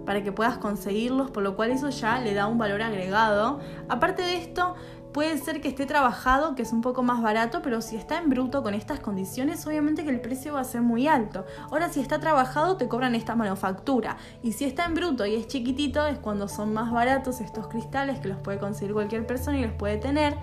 para 0.06 0.24
que 0.24 0.32
puedas 0.32 0.58
conseguirlos, 0.58 1.32
por 1.32 1.44
lo 1.44 1.56
cual 1.56 1.72
eso 1.72 1.90
ya 1.90 2.20
le 2.20 2.34
da 2.34 2.48
un 2.48 2.58
valor 2.58 2.82
agregado. 2.82 3.60
Aparte 3.90 4.22
de 4.22 4.38
esto, 4.38 4.76
puede 5.16 5.38
ser 5.38 5.62
que 5.62 5.70
esté 5.70 5.86
trabajado, 5.86 6.56
que 6.56 6.64
es 6.64 6.74
un 6.74 6.82
poco 6.82 7.02
más 7.02 7.22
barato, 7.22 7.62
pero 7.62 7.80
si 7.80 7.96
está 7.96 8.18
en 8.18 8.30
bruto 8.30 8.62
con 8.64 8.74
estas 8.74 9.00
condiciones, 9.00 9.66
obviamente 9.66 10.04
que 10.04 10.10
el 10.10 10.20
precio 10.20 10.56
va 10.56 10.60
a 10.60 10.66
ser 10.66 10.82
muy 10.82 11.08
alto. 11.08 11.46
Ahora, 11.72 11.88
si 11.88 12.02
está 12.02 12.20
trabajado, 12.20 12.76
te 12.76 12.90
cobran 12.90 13.16
esta 13.16 13.34
manufactura. 13.34 14.18
Y 14.44 14.52
si 14.52 14.66
está 14.66 14.84
en 14.84 14.94
bruto 14.94 15.26
y 15.26 15.36
es 15.36 15.48
chiquitito, 15.48 16.06
es 16.06 16.20
cuando 16.20 16.50
son 16.50 16.74
más 16.74 16.92
baratos 16.92 17.40
estos 17.40 17.70
cristales 17.70 18.20
que 18.20 18.28
los 18.28 18.40
puede 18.40 18.60
conseguir 18.60 18.94
cualquier 18.94 19.26
persona 19.26 19.58
y 19.58 19.62
los 19.62 19.72
puede 19.72 19.96
tener, 19.96 20.36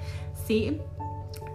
¿sí? 0.47 0.81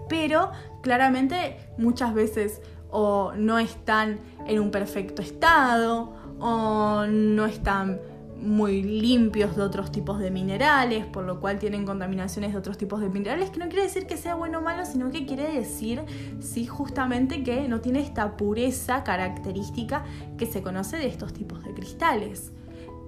Pero 0.07 0.51
claramente 0.83 1.71
muchas 1.79 2.13
veces 2.13 2.61
o 2.91 3.33
no 3.35 3.57
están 3.57 4.19
en 4.45 4.59
un 4.59 4.69
perfecto 4.69 5.23
estado 5.23 6.13
o 6.39 7.07
no 7.07 7.47
están 7.47 7.99
muy 8.41 8.83
limpios 8.83 9.55
de 9.55 9.63
otros 9.63 9.91
tipos 9.91 10.19
de 10.19 10.31
minerales, 10.31 11.05
por 11.05 11.25
lo 11.25 11.39
cual 11.39 11.59
tienen 11.59 11.85
contaminaciones 11.85 12.51
de 12.53 12.57
otros 12.57 12.77
tipos 12.77 13.01
de 13.01 13.09
minerales, 13.09 13.49
que 13.49 13.59
no 13.59 13.67
quiere 13.67 13.83
decir 13.83 14.05
que 14.07 14.17
sea 14.17 14.35
bueno 14.35 14.59
o 14.59 14.61
malo, 14.61 14.85
sino 14.85 15.11
que 15.11 15.25
quiere 15.25 15.51
decir, 15.51 16.01
sí, 16.39 16.65
justamente 16.65 17.43
que 17.43 17.67
no 17.67 17.81
tiene 17.81 17.99
esta 17.99 18.37
pureza 18.37 19.03
característica 19.03 20.05
que 20.37 20.45
se 20.45 20.61
conoce 20.61 20.97
de 20.97 21.07
estos 21.07 21.33
tipos 21.33 21.63
de 21.63 21.73
cristales. 21.73 22.51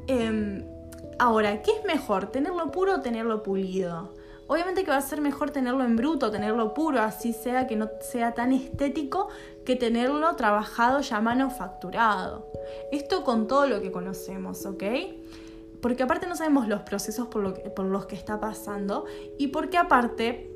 Em, 0.07 0.63
ahora, 1.19 1.61
¿qué 1.61 1.71
es 1.71 1.85
mejor, 1.85 2.27
tenerlo 2.27 2.71
puro 2.71 2.95
o 2.95 3.01
tenerlo 3.01 3.43
pulido? 3.43 4.13
Obviamente 4.49 4.83
que 4.83 4.89
va 4.89 4.97
a 4.97 5.01
ser 5.01 5.21
mejor 5.21 5.51
tenerlo 5.51 5.83
en 5.83 5.95
bruto, 5.95 6.31
tenerlo 6.31 6.73
puro, 6.73 6.99
así 7.01 7.33
sea 7.33 7.67
que 7.67 7.75
no 7.75 7.87
sea 8.01 8.33
tan 8.33 8.51
estético 8.51 9.29
que 9.63 9.75
tenerlo 9.75 10.35
trabajado 10.35 11.01
ya 11.01 11.21
manufacturado. 11.21 12.51
Esto 12.91 13.23
con 13.23 13.47
todo 13.47 13.67
lo 13.67 13.79
que 13.79 13.91
conocemos, 13.91 14.65
¿ok? 14.65 14.83
Porque 15.83 16.01
aparte 16.01 16.25
no 16.25 16.35
sabemos 16.35 16.67
los 16.67 16.81
procesos 16.81 17.27
por, 17.27 17.61
por 17.75 17.85
los 17.85 18.07
que 18.07 18.15
está 18.15 18.39
pasando 18.39 19.05
y 19.37 19.49
porque 19.49 19.77
aparte 19.77 20.51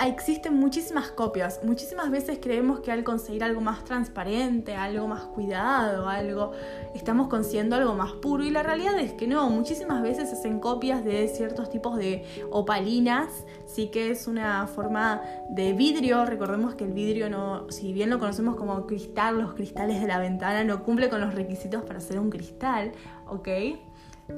existen 0.00 0.54
muchísimas 0.54 1.10
copias. 1.10 1.60
Muchísimas 1.62 2.10
veces 2.10 2.38
creemos 2.40 2.80
que 2.80 2.92
al 2.92 3.04
conseguir 3.04 3.44
algo 3.44 3.60
más 3.60 3.84
transparente, 3.84 4.74
algo 4.74 5.08
más 5.08 5.24
cuidado, 5.24 6.08
algo, 6.08 6.52
estamos 6.94 7.28
consiguiendo 7.28 7.76
algo 7.76 7.94
más 7.94 8.12
puro. 8.12 8.44
Y 8.44 8.50
la 8.50 8.62
realidad 8.62 8.98
es 8.98 9.12
que 9.12 9.26
no, 9.26 9.48
muchísimas 9.50 10.02
veces 10.02 10.32
hacen 10.32 10.60
copias 10.60 11.04
de 11.04 11.28
ciertos 11.28 11.70
tipos 11.70 11.96
de 11.96 12.24
opalinas. 12.50 13.28
Sí 13.66 13.88
que 13.88 14.10
es 14.10 14.26
una 14.26 14.66
forma 14.66 15.22
de 15.50 15.72
vidrio. 15.72 16.24
Recordemos 16.24 16.74
que 16.74 16.84
el 16.84 16.92
vidrio 16.92 17.30
no, 17.30 17.70
si 17.70 17.92
bien 17.92 18.10
lo 18.10 18.18
conocemos 18.18 18.56
como 18.56 18.86
cristal, 18.86 19.38
los 19.38 19.54
cristales 19.54 20.00
de 20.00 20.06
la 20.06 20.18
ventana 20.18 20.64
no 20.64 20.82
cumple 20.82 21.08
con 21.08 21.20
los 21.20 21.34
requisitos 21.34 21.82
para 21.84 22.00
ser 22.00 22.18
un 22.18 22.30
cristal, 22.30 22.92
¿ok? 23.28 23.48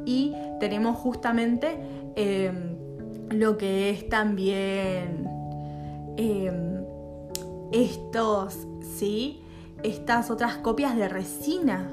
Y 0.04 0.34
tenemos 0.60 0.96
justamente... 0.98 1.78
Eh, 2.16 2.84
lo 3.30 3.58
que 3.58 3.90
es 3.90 4.08
también 4.08 5.28
em, 6.16 6.84
estos, 7.72 8.66
¿sí? 8.96 9.42
Estas 9.82 10.30
otras 10.30 10.56
copias 10.56 10.96
de 10.96 11.08
resina. 11.08 11.90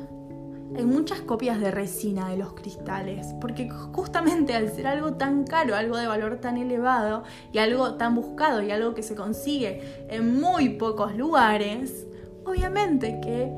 Hay 0.75 0.85
muchas 0.85 1.21
copias 1.21 1.59
de 1.59 1.71
resina 1.71 2.29
de 2.29 2.37
los 2.37 2.53
cristales, 2.53 3.27
porque 3.39 3.69
justamente 3.69 4.55
al 4.55 4.71
ser 4.71 4.87
algo 4.87 5.13
tan 5.13 5.45
caro, 5.45 5.75
algo 5.75 5.95
de 5.95 6.07
valor 6.07 6.37
tan 6.37 6.57
elevado 6.57 7.23
y 7.53 7.59
algo 7.59 7.93
tan 7.93 8.15
buscado 8.15 8.61
y 8.61 8.71
algo 8.71 8.93
que 8.93 9.03
se 9.03 9.15
consigue 9.15 10.07
en 10.09 10.39
muy 10.39 10.69
pocos 10.69 11.15
lugares, 11.15 12.07
obviamente 12.45 13.19
que 13.21 13.51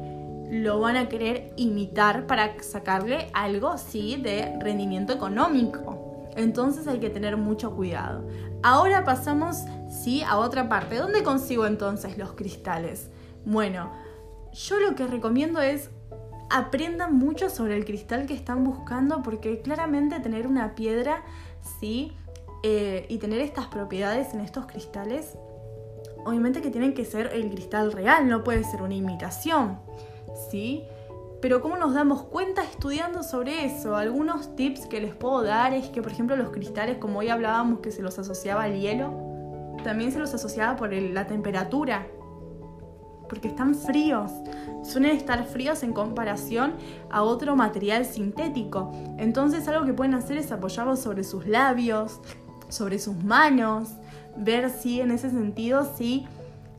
lo 0.51 0.79
van 0.79 0.97
a 0.97 1.09
querer 1.09 1.53
imitar 1.55 2.27
para 2.27 2.61
sacarle 2.61 3.29
algo, 3.33 3.77
sí, 3.77 4.17
de 4.17 4.57
rendimiento 4.59 5.13
económico. 5.13 6.06
Entonces 6.37 6.87
hay 6.87 6.99
que 6.99 7.09
tener 7.09 7.35
mucho 7.35 7.75
cuidado. 7.75 8.25
Ahora 8.63 9.03
pasamos, 9.03 9.63
sí, 9.89 10.21
a 10.23 10.37
otra 10.37 10.69
parte. 10.69 10.95
¿Dónde 10.97 11.23
consigo 11.23 11.65
entonces 11.65 12.17
los 12.17 12.33
cristales? 12.33 13.09
Bueno, 13.43 13.91
yo 14.53 14.79
lo 14.79 14.95
que 14.95 15.07
recomiendo 15.07 15.59
es 15.59 15.89
aprendan 16.49 17.15
mucho 17.15 17.49
sobre 17.49 17.75
el 17.75 17.85
cristal 17.85 18.25
que 18.25 18.33
están 18.33 18.63
buscando 18.63 19.21
porque 19.21 19.61
claramente 19.61 20.19
tener 20.19 20.47
una 20.47 20.75
piedra, 20.75 21.23
sí, 21.79 22.13
eh, 22.63 23.05
y 23.09 23.17
tener 23.17 23.41
estas 23.41 23.67
propiedades 23.67 24.33
en 24.33 24.39
estos 24.39 24.65
cristales, 24.67 25.37
obviamente 26.25 26.61
que 26.61 26.69
tienen 26.69 26.93
que 26.93 27.03
ser 27.03 27.31
el 27.33 27.49
cristal 27.49 27.91
real, 27.91 28.29
no 28.29 28.43
puede 28.43 28.63
ser 28.63 28.81
una 28.81 28.95
imitación, 28.95 29.79
¿sí? 30.49 30.83
Pero 31.41 31.61
¿cómo 31.61 31.77
nos 31.77 31.93
damos 31.93 32.23
cuenta 32.23 32.63
estudiando 32.63 33.21
sobre 33.21 33.65
eso? 33.65 33.95
Algunos 33.95 34.55
tips 34.55 34.87
que 34.87 34.99
les 34.99 35.13
puedo 35.13 35.43
dar 35.43 35.73
es 35.73 35.89
que, 35.89 36.01
por 36.01 36.11
ejemplo, 36.11 36.35
los 36.35 36.49
cristales, 36.49 36.97
como 36.97 37.19
hoy 37.19 37.29
hablábamos 37.29 37.79
que 37.79 37.91
se 37.91 38.01
los 38.01 38.17
asociaba 38.17 38.63
al 38.63 38.79
hielo, 38.79 39.13
también 39.83 40.11
se 40.11 40.17
los 40.17 40.33
asociaba 40.33 40.75
por 40.75 40.91
la 40.91 41.27
temperatura, 41.27 42.07
porque 43.29 43.49
están 43.49 43.75
fríos. 43.75 44.31
Suelen 44.83 45.15
estar 45.15 45.45
fríos 45.45 45.83
en 45.83 45.93
comparación 45.93 46.73
a 47.11 47.21
otro 47.21 47.55
material 47.55 48.05
sintético. 48.05 48.91
Entonces 49.19 49.67
algo 49.67 49.85
que 49.85 49.93
pueden 49.93 50.15
hacer 50.15 50.37
es 50.37 50.51
apoyarlos 50.51 50.99
sobre 50.99 51.23
sus 51.23 51.45
labios, 51.45 52.19
sobre 52.69 52.97
sus 52.97 53.23
manos, 53.23 53.89
ver 54.35 54.71
si 54.71 55.01
en 55.01 55.11
ese 55.11 55.29
sentido 55.29 55.87
si 55.95 56.27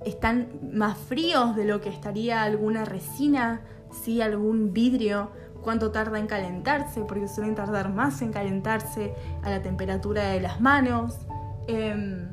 están 0.05 0.49
más 0.73 0.99
fríos 0.99 1.55
de 1.55 1.65
lo 1.65 1.81
que 1.81 1.91
estaría 1.91 2.43
alguna 2.43 2.85
resina 2.85 3.61
si 3.90 4.21
algún 4.21 4.73
vidrio, 4.73 5.30
cuánto 5.62 5.90
tarda 5.90 6.18
en 6.18 6.26
calentarse, 6.26 7.02
porque 7.02 7.28
suelen 7.28 7.54
tardar 7.54 7.92
más 7.92 8.23
en 8.23 8.33
calentarse 8.33 9.14
a 9.42 9.50
la 9.50 9.62
temperatura 9.62 10.28
de 10.28 10.40
las 10.40 10.61
manos. 10.61 11.18
Em, 11.66 12.28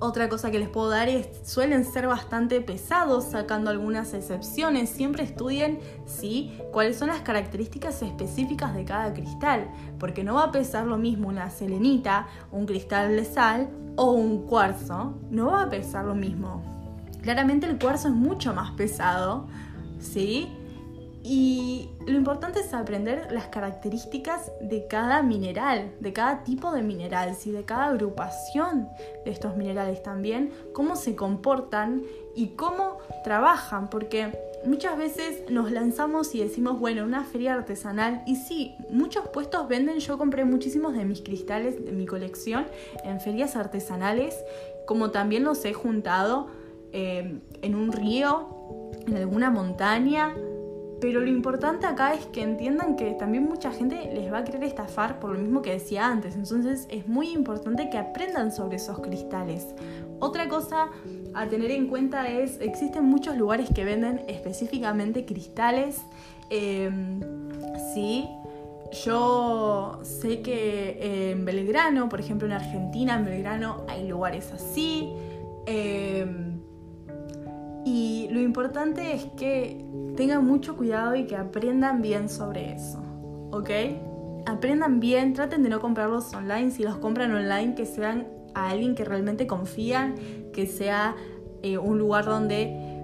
otra 0.00 0.28
cosa 0.28 0.50
que 0.50 0.58
les 0.58 0.68
puedo 0.68 0.90
dar 0.90 1.08
es, 1.08 1.28
suelen 1.44 1.84
ser 1.84 2.06
bastante 2.06 2.60
pesados, 2.60 3.24
sacando 3.24 3.70
algunas 3.70 4.12
excepciones. 4.12 4.90
Siempre 4.90 5.22
estudien, 5.22 5.78
sí, 6.04 6.58
cuáles 6.72 6.98
son 6.98 7.08
las 7.08 7.22
características 7.22 8.02
específicas 8.02 8.74
de 8.74 8.84
cada 8.84 9.14
cristal, 9.14 9.70
porque 9.98 10.22
no 10.22 10.34
va 10.34 10.44
a 10.44 10.52
pesar 10.52 10.86
lo 10.86 10.98
mismo 10.98 11.28
una 11.28 11.48
selenita, 11.48 12.26
un 12.52 12.66
cristal 12.66 13.16
de 13.16 13.24
sal 13.24 13.70
o 13.96 14.12
un 14.12 14.46
cuarzo. 14.46 15.14
No 15.30 15.52
va 15.52 15.62
a 15.62 15.70
pesar 15.70 16.04
lo 16.04 16.14
mismo. 16.14 16.62
Claramente 17.22 17.66
el 17.66 17.78
cuarzo 17.78 18.08
es 18.08 18.14
mucho 18.14 18.52
más 18.52 18.72
pesado, 18.72 19.46
¿sí? 20.00 20.48
Y 21.26 21.88
lo 22.06 22.18
importante 22.18 22.60
es 22.60 22.74
aprender 22.74 23.32
las 23.32 23.46
características 23.46 24.52
de 24.60 24.86
cada 24.86 25.22
mineral, 25.22 25.94
de 25.98 26.12
cada 26.12 26.44
tipo 26.44 26.70
de 26.70 26.82
mineral, 26.82 27.34
¿sí? 27.34 27.50
de 27.50 27.64
cada 27.64 27.86
agrupación 27.86 28.90
de 29.24 29.30
estos 29.30 29.56
minerales 29.56 30.02
también, 30.02 30.52
cómo 30.74 30.96
se 30.96 31.16
comportan 31.16 32.02
y 32.36 32.48
cómo 32.48 32.98
trabajan, 33.24 33.88
porque 33.88 34.38
muchas 34.66 34.98
veces 34.98 35.50
nos 35.50 35.72
lanzamos 35.72 36.34
y 36.34 36.42
decimos, 36.42 36.78
bueno, 36.78 37.04
una 37.04 37.24
feria 37.24 37.54
artesanal, 37.54 38.22
y 38.26 38.36
sí, 38.36 38.74
muchos 38.90 39.26
puestos 39.28 39.66
venden, 39.66 40.00
yo 40.00 40.18
compré 40.18 40.44
muchísimos 40.44 40.92
de 40.92 41.06
mis 41.06 41.22
cristales 41.22 41.82
de 41.82 41.92
mi 41.92 42.04
colección 42.04 42.66
en 43.02 43.18
ferias 43.18 43.56
artesanales, 43.56 44.36
como 44.86 45.10
también 45.10 45.44
los 45.44 45.64
he 45.64 45.72
juntado 45.72 46.48
eh, 46.92 47.40
en 47.62 47.74
un 47.74 47.92
río, 47.92 48.90
en 49.06 49.16
alguna 49.16 49.50
montaña, 49.50 50.34
pero 51.04 51.20
lo 51.20 51.26
importante 51.26 51.86
acá 51.86 52.14
es 52.14 52.24
que 52.24 52.40
entiendan 52.40 52.96
que 52.96 53.10
también 53.10 53.44
mucha 53.44 53.70
gente 53.70 54.10
les 54.14 54.32
va 54.32 54.38
a 54.38 54.44
querer 54.44 54.64
estafar 54.64 55.20
por 55.20 55.32
lo 55.32 55.38
mismo 55.38 55.60
que 55.60 55.70
decía 55.70 56.06
antes. 56.06 56.34
Entonces 56.34 56.86
es 56.90 57.06
muy 57.06 57.28
importante 57.28 57.90
que 57.90 57.98
aprendan 57.98 58.50
sobre 58.50 58.76
esos 58.76 59.00
cristales. 59.00 59.74
Otra 60.18 60.48
cosa 60.48 60.88
a 61.34 61.46
tener 61.46 61.72
en 61.72 61.88
cuenta 61.88 62.30
es, 62.30 62.58
existen 62.58 63.04
muchos 63.04 63.36
lugares 63.36 63.68
que 63.74 63.84
venden 63.84 64.22
específicamente 64.28 65.26
cristales. 65.26 66.00
Em, 66.48 67.20
sí, 67.92 68.26
yo 69.04 70.00
sé 70.02 70.40
que 70.40 71.32
en 71.32 71.44
Belgrano, 71.44 72.08
por 72.08 72.20
ejemplo 72.20 72.46
en 72.46 72.54
Argentina, 72.54 73.16
en 73.16 73.26
Belgrano 73.26 73.84
hay 73.88 74.08
lugares 74.08 74.50
así. 74.54 75.12
Em, 75.66 76.43
y 77.84 78.28
lo 78.30 78.40
importante 78.40 79.12
es 79.12 79.26
que 79.36 79.84
tengan 80.16 80.44
mucho 80.44 80.76
cuidado 80.76 81.14
y 81.16 81.26
que 81.26 81.36
aprendan 81.36 82.00
bien 82.00 82.28
sobre 82.28 82.72
eso, 82.72 83.02
¿ok? 83.50 83.70
Aprendan 84.46 85.00
bien, 85.00 85.34
traten 85.34 85.62
de 85.62 85.68
no 85.68 85.80
comprarlos 85.80 86.32
online, 86.32 86.70
si 86.70 86.82
los 86.82 86.96
compran 86.96 87.34
online 87.34 87.74
que 87.74 87.84
sean 87.84 88.26
a 88.54 88.70
alguien 88.70 88.94
que 88.94 89.04
realmente 89.04 89.46
confían, 89.46 90.14
que 90.52 90.66
sea 90.66 91.14
eh, 91.62 91.76
un 91.76 91.98
lugar 91.98 92.24
donde 92.24 92.94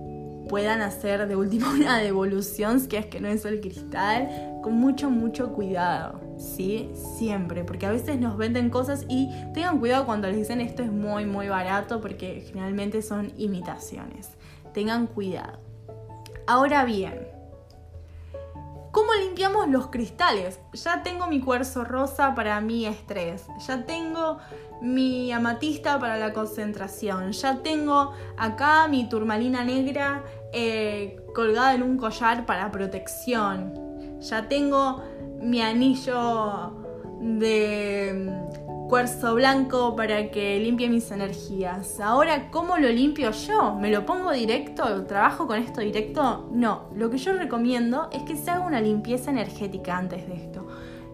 puedan 0.48 0.80
hacer 0.80 1.28
de 1.28 1.36
última 1.36 1.70
una 1.74 1.98
devolución, 1.98 2.80
si 2.80 2.96
es 2.96 3.06
que 3.06 3.20
no 3.20 3.28
es 3.28 3.44
el 3.44 3.60
cristal, 3.60 4.28
con 4.62 4.74
mucho, 4.74 5.10
mucho 5.10 5.52
cuidado, 5.52 6.20
¿sí? 6.38 6.90
Siempre, 7.18 7.64
porque 7.64 7.84
a 7.84 7.90
veces 7.90 8.18
nos 8.18 8.38
venden 8.38 8.70
cosas 8.70 9.04
y 9.08 9.28
tengan 9.52 9.78
cuidado 9.78 10.06
cuando 10.06 10.26
les 10.28 10.38
dicen 10.38 10.60
esto 10.62 10.82
es 10.82 10.90
muy, 10.90 11.26
muy 11.26 11.48
barato, 11.48 12.00
porque 12.00 12.44
generalmente 12.46 13.02
son 13.02 13.32
imitaciones 13.36 14.40
tengan 14.72 15.06
cuidado. 15.06 15.58
Ahora 16.46 16.84
bien, 16.84 17.28
¿Cómo 18.92 19.14
limpiamos 19.14 19.68
los 19.68 19.86
cristales? 19.86 20.58
Ya 20.72 21.04
tengo 21.04 21.28
mi 21.28 21.40
cuarzo 21.40 21.84
rosa 21.84 22.34
para 22.34 22.60
mi 22.60 22.86
estrés, 22.86 23.46
ya 23.64 23.86
tengo 23.86 24.38
mi 24.80 25.30
amatista 25.30 26.00
para 26.00 26.16
la 26.16 26.32
concentración, 26.32 27.30
ya 27.30 27.62
tengo 27.62 28.12
acá 28.36 28.88
mi 28.88 29.08
turmalina 29.08 29.62
negra 29.62 30.24
eh, 30.52 31.24
colgada 31.36 31.74
en 31.74 31.84
un 31.84 31.98
collar 31.98 32.46
para 32.46 32.72
protección, 32.72 34.18
ya 34.20 34.48
tengo 34.48 35.04
mi 35.40 35.62
anillo 35.62 36.72
de 37.20 38.42
cuarzo 38.90 39.36
blanco 39.36 39.94
para 39.94 40.32
que 40.32 40.58
limpie 40.58 40.88
mis 40.88 41.12
energías. 41.12 42.00
Ahora, 42.00 42.50
¿cómo 42.50 42.76
lo 42.76 42.88
limpio 42.88 43.30
yo? 43.30 43.76
¿Me 43.76 43.88
lo 43.88 44.04
pongo 44.04 44.32
directo? 44.32 45.06
¿Trabajo 45.06 45.46
con 45.46 45.60
esto 45.60 45.80
directo? 45.80 46.48
No, 46.50 46.88
lo 46.96 47.08
que 47.08 47.16
yo 47.16 47.32
recomiendo 47.32 48.10
es 48.12 48.24
que 48.24 48.34
se 48.34 48.50
haga 48.50 48.66
una 48.66 48.80
limpieza 48.80 49.30
energética 49.30 49.96
antes 49.96 50.26
de 50.26 50.34
esto. 50.34 50.66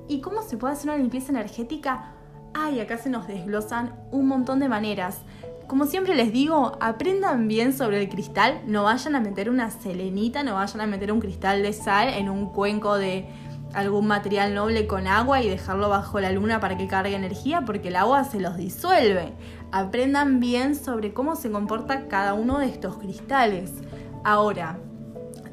¿Y 0.09 0.23
cómo 0.23 0.41
se 0.41 0.57
puede 0.57 0.73
hacer 0.73 0.89
una 0.89 0.97
limpieza 0.97 1.33
energética? 1.33 2.15
Ay, 2.55 2.81
acá 2.81 2.97
se 2.97 3.11
nos 3.11 3.27
desglosan 3.27 3.95
un 4.11 4.27
montón 4.27 4.59
de 4.59 4.71
maneras. 4.71 5.21
Como 5.67 5.85
siempre 5.85 6.15
les 6.15 6.33
digo, 6.33 6.79
aprendan 6.81 7.47
bien 7.47 7.75
sobre 7.75 8.01
el 8.01 8.09
cristal, 8.09 8.63
no 8.67 8.85
vayan 8.85 9.17
a 9.17 9.21
meter 9.21 9.51
una 9.51 9.71
selenita, 9.71 10.43
no 10.43 10.55
vayan 10.55 10.81
a 10.81 10.87
meter 10.87 11.13
un 11.13 11.21
cristal 11.21 11.63
de 11.63 11.75
sal 11.75 12.09
en 12.09 12.31
un 12.31 12.47
cuenco 12.47 12.97
de 12.97 13.29
algún 13.77 14.07
material 14.07 14.55
noble 14.55 14.87
con 14.87 15.07
agua 15.07 15.43
y 15.43 15.51
dejarlo 15.51 15.91
bajo 15.91 16.19
la 16.19 16.33
luna 16.33 16.61
para 16.61 16.79
que 16.79 16.89
cargue 16.89 17.15
energía 17.15 17.67
porque 17.67 17.89
el 17.89 17.97
agua 17.97 18.25
se 18.25 18.41
los 18.41 18.57
disuelve. 18.57 19.35
Aprendan 19.71 20.41
bien 20.41 20.75
sobre 20.75 21.13
cómo 21.13 21.37
se 21.37 21.51
comporta 21.51 22.09
cada 22.09 22.33
uno 22.33 22.59
de 22.59 22.69
estos 22.69 22.97
cristales. 22.97 23.71
Ahora, 24.25 24.79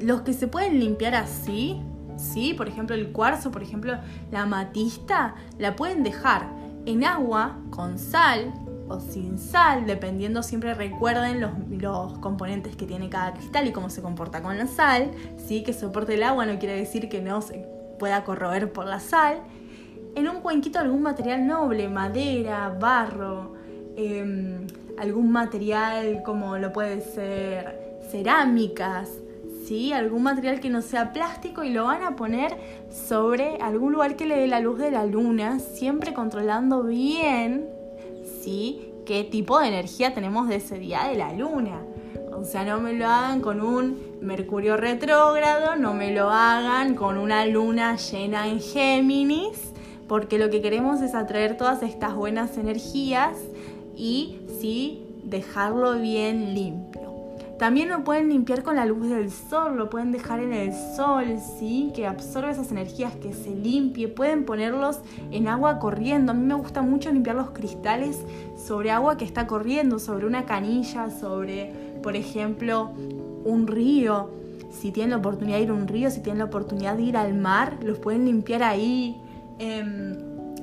los 0.00 0.22
que 0.22 0.32
se 0.32 0.48
pueden 0.48 0.80
limpiar 0.80 1.14
así, 1.14 1.82
¿sí? 2.16 2.54
Por 2.54 2.66
ejemplo, 2.66 2.96
el 2.96 3.12
cuarzo, 3.12 3.50
por 3.50 3.62
ejemplo, 3.62 3.98
la 4.32 4.40
amatista, 4.40 5.34
la 5.58 5.76
pueden 5.76 6.02
dejar 6.02 6.48
en 6.86 7.04
agua 7.04 7.58
con 7.68 7.98
sal 7.98 8.54
o 8.88 9.00
sin 9.00 9.38
sal, 9.38 9.84
dependiendo 9.84 10.42
siempre 10.42 10.72
recuerden 10.72 11.42
los, 11.42 11.50
los, 11.68 12.18
componentes 12.20 12.74
que 12.74 12.86
tiene 12.86 13.10
cada 13.10 13.34
cristal 13.34 13.66
y 13.66 13.72
cómo 13.72 13.90
se 13.90 14.00
comporta 14.00 14.40
con 14.40 14.56
la 14.56 14.66
sal, 14.66 15.10
¿sí? 15.46 15.62
Que 15.62 15.74
soporte 15.74 16.14
el 16.14 16.22
agua 16.22 16.46
no 16.46 16.58
quiere 16.58 16.74
decir 16.74 17.10
que 17.10 17.20
no 17.20 17.42
se 17.42 17.73
pueda 17.98 18.24
corroer 18.24 18.72
por 18.72 18.86
la 18.86 19.00
sal, 19.00 19.38
en 20.14 20.28
un 20.28 20.40
cuenquito 20.40 20.78
algún 20.78 21.02
material 21.02 21.46
noble, 21.46 21.88
madera, 21.88 22.74
barro, 22.78 23.54
em, 23.96 24.66
algún 24.98 25.30
material 25.30 26.22
como 26.24 26.58
lo 26.58 26.72
puede 26.72 27.00
ser 27.00 28.00
cerámicas, 28.10 29.10
¿sí? 29.66 29.92
algún 29.92 30.22
material 30.22 30.60
que 30.60 30.70
no 30.70 30.82
sea 30.82 31.12
plástico 31.12 31.64
y 31.64 31.70
lo 31.70 31.84
van 31.84 32.02
a 32.02 32.16
poner 32.16 32.56
sobre 32.90 33.56
algún 33.60 33.92
lugar 33.92 34.16
que 34.16 34.26
le 34.26 34.36
dé 34.36 34.46
la 34.46 34.60
luz 34.60 34.78
de 34.78 34.90
la 34.90 35.06
luna, 35.06 35.58
siempre 35.58 36.14
controlando 36.14 36.84
bien 36.84 37.68
¿sí? 38.42 38.92
qué 39.06 39.24
tipo 39.24 39.58
de 39.58 39.68
energía 39.68 40.14
tenemos 40.14 40.48
de 40.48 40.56
ese 40.56 40.78
día 40.78 41.08
de 41.08 41.16
la 41.16 41.32
luna. 41.32 41.80
O 42.44 42.46
sea, 42.46 42.62
no 42.62 42.78
me 42.78 42.92
lo 42.92 43.06
hagan 43.06 43.40
con 43.40 43.62
un 43.62 43.96
Mercurio 44.20 44.76
retrógrado, 44.76 45.76
no 45.76 45.94
me 45.94 46.12
lo 46.12 46.28
hagan 46.28 46.94
con 46.94 47.16
una 47.16 47.46
luna 47.46 47.96
llena 47.96 48.48
en 48.48 48.60
Géminis, 48.60 49.72
porque 50.08 50.38
lo 50.38 50.50
que 50.50 50.60
queremos 50.60 51.00
es 51.00 51.14
atraer 51.14 51.56
todas 51.56 51.82
estas 51.82 52.14
buenas 52.14 52.58
energías 52.58 53.38
y 53.96 54.40
sí 54.60 55.06
dejarlo 55.24 55.98
bien 55.98 56.54
limpio. 56.54 57.04
También 57.58 57.88
lo 57.88 58.04
pueden 58.04 58.28
limpiar 58.28 58.62
con 58.62 58.76
la 58.76 58.84
luz 58.84 59.08
del 59.08 59.30
sol, 59.30 59.76
lo 59.76 59.88
pueden 59.88 60.12
dejar 60.12 60.40
en 60.40 60.52
el 60.52 60.74
sol, 60.96 61.38
¿sí? 61.58 61.92
Que 61.94 62.06
absorbe 62.06 62.50
esas 62.50 62.70
energías, 62.70 63.14
que 63.16 63.32
se 63.32 63.54
limpie. 63.54 64.08
Pueden 64.08 64.44
ponerlos 64.44 64.98
en 65.30 65.48
agua 65.48 65.78
corriendo. 65.78 66.32
A 66.32 66.34
mí 66.34 66.44
me 66.44 66.54
gusta 66.54 66.82
mucho 66.82 67.10
limpiar 67.10 67.36
los 67.36 67.50
cristales 67.50 68.18
sobre 68.56 68.90
agua 68.90 69.16
que 69.16 69.24
está 69.24 69.46
corriendo, 69.46 69.98
sobre 69.98 70.26
una 70.26 70.44
canilla, 70.44 71.10
sobre, 71.10 71.72
por 72.04 72.16
ejemplo, 72.16 72.90
un 73.44 73.66
río. 73.66 74.30
Si 74.70 74.92
tienen 74.92 75.10
la 75.10 75.16
oportunidad 75.16 75.56
de 75.56 75.62
ir 75.62 75.70
a 75.70 75.72
un 75.72 75.88
río, 75.88 76.10
si 76.10 76.20
tienen 76.20 76.40
la 76.40 76.44
oportunidad 76.44 76.96
de 76.96 77.02
ir 77.02 77.16
al 77.16 77.32
mar, 77.32 77.78
los 77.82 77.98
pueden 77.98 78.26
limpiar 78.26 78.62
ahí. 78.62 79.16
Em, 79.58 80.14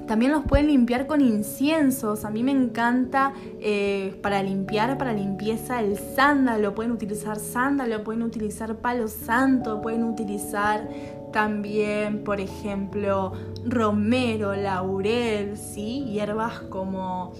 también 0.05 0.31
los 0.33 0.43
pueden 0.43 0.67
limpiar 0.67 1.07
con 1.07 1.19
inciensos. 1.19 2.25
A 2.25 2.29
mí 2.29 2.43
me 2.43 2.51
encanta 2.51 3.33
eh, 3.59 4.19
para 4.21 4.43
limpiar, 4.43 4.99
para 4.99 5.13
limpieza, 5.13 5.81
el 5.81 5.97
sándalo. 5.97 6.75
Pueden 6.75 6.91
utilizar 6.91 7.39
sándalo, 7.39 8.03
pueden 8.03 8.21
utilizar 8.21 8.75
palo 8.75 9.07
santo, 9.07 9.81
pueden 9.81 10.03
utilizar 10.03 10.87
también, 11.33 12.23
por 12.23 12.39
ejemplo, 12.39 13.33
romero, 13.65 14.55
laurel, 14.55 15.57
¿sí? 15.57 16.05
hierbas 16.05 16.59
como 16.69 17.33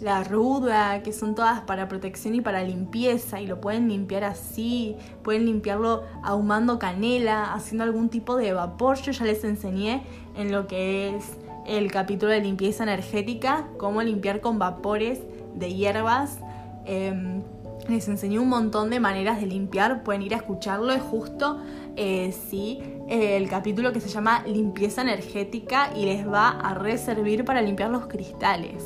la 0.00 0.24
ruda, 0.24 1.02
que 1.02 1.12
son 1.12 1.34
todas 1.34 1.60
para 1.62 1.88
protección 1.88 2.34
y 2.34 2.40
para 2.40 2.62
limpieza, 2.62 3.40
y 3.40 3.46
lo 3.46 3.60
pueden 3.60 3.88
limpiar 3.88 4.24
así, 4.24 4.96
pueden 5.22 5.46
limpiarlo 5.46 6.04
ahumando 6.22 6.78
canela, 6.78 7.52
haciendo 7.54 7.84
algún 7.84 8.08
tipo 8.08 8.36
de 8.36 8.52
vapor. 8.52 8.96
Yo 8.98 9.12
ya 9.12 9.24
les 9.24 9.44
enseñé 9.44 10.02
en 10.36 10.52
lo 10.52 10.66
que 10.66 11.16
es 11.16 11.36
el 11.66 11.90
capítulo 11.90 12.32
de 12.32 12.40
limpieza 12.40 12.82
energética, 12.82 13.66
cómo 13.78 14.02
limpiar 14.02 14.40
con 14.40 14.58
vapores 14.58 15.20
de 15.54 15.74
hierbas. 15.74 16.38
Em, 16.84 17.42
les 17.88 18.08
enseñé 18.08 18.38
un 18.38 18.48
montón 18.48 18.90
de 18.90 19.00
maneras 19.00 19.40
de 19.40 19.46
limpiar, 19.46 20.02
pueden 20.02 20.22
ir 20.22 20.34
a 20.34 20.38
escucharlo, 20.38 20.92
es 20.92 21.02
justo, 21.02 21.58
eh, 21.94 22.34
sí, 22.48 22.82
el 23.08 23.48
capítulo 23.48 23.92
que 23.92 24.00
se 24.00 24.08
llama 24.08 24.42
limpieza 24.46 25.02
energética 25.02 25.90
y 25.96 26.04
les 26.04 26.28
va 26.28 26.48
a 26.48 26.74
reservir 26.74 27.44
para 27.44 27.62
limpiar 27.62 27.90
los 27.90 28.06
cristales. 28.06 28.82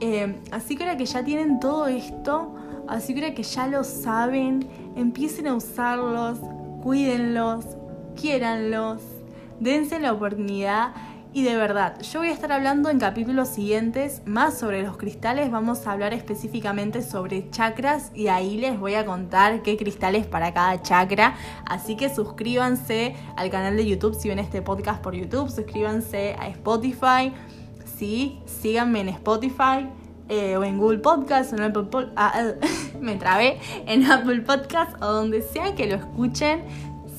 Em, 0.00 0.36
así 0.50 0.76
que 0.76 0.84
ahora 0.84 0.96
que 0.96 1.06
ya 1.06 1.24
tienen 1.24 1.60
todo 1.60 1.86
esto, 1.86 2.54
así 2.88 3.14
que 3.14 3.22
ahora 3.22 3.34
que 3.34 3.42
ya 3.42 3.66
lo 3.66 3.84
saben, 3.84 4.66
empiecen 4.96 5.46
a 5.46 5.54
usarlos, 5.54 6.38
cuídenlos, 6.82 7.64
quiéranlos, 8.20 9.00
dense 9.60 9.98
la 10.00 10.12
oportunidad. 10.12 10.92
Y 11.32 11.42
de 11.42 11.56
verdad, 11.56 12.00
yo 12.00 12.20
voy 12.20 12.28
a 12.28 12.32
estar 12.32 12.52
hablando 12.52 12.90
en 12.90 13.00
capítulos 13.00 13.48
siguientes 13.48 14.22
más 14.24 14.56
sobre 14.56 14.84
los 14.84 14.96
cristales, 14.96 15.50
vamos 15.50 15.84
a 15.84 15.90
hablar 15.90 16.14
específicamente 16.14 17.02
sobre 17.02 17.50
chakras 17.50 18.12
y 18.14 18.28
ahí 18.28 18.56
les 18.56 18.78
voy 18.78 18.94
a 18.94 19.04
contar 19.04 19.62
qué 19.62 19.76
cristales 19.76 20.28
para 20.28 20.54
cada 20.54 20.80
chakra. 20.80 21.34
Así 21.66 21.96
que 21.96 22.14
suscríbanse 22.14 23.16
al 23.34 23.50
canal 23.50 23.76
de 23.76 23.84
YouTube 23.84 24.14
si 24.14 24.28
ven 24.28 24.38
este 24.38 24.62
podcast 24.62 25.02
por 25.02 25.16
YouTube, 25.16 25.50
suscríbanse 25.50 26.36
a 26.38 26.46
Spotify, 26.50 27.32
sí, 27.96 28.40
síganme 28.46 29.00
en 29.00 29.08
Spotify. 29.08 29.88
Eh, 30.30 30.56
o 30.56 30.64
en 30.64 30.78
Google 30.78 31.00
Podcast 31.00 31.52
o 31.52 31.56
en 31.56 31.64
Apple 31.64 31.82
Podcast, 31.82 32.12
ah, 32.16 32.52
me 33.00 33.16
trabé, 33.16 33.58
en 33.86 34.10
Apple 34.10 34.40
Podcast 34.40 34.96
o 35.02 35.12
donde 35.12 35.42
sea 35.42 35.74
que 35.74 35.86
lo 35.86 35.96
escuchen 35.96 36.62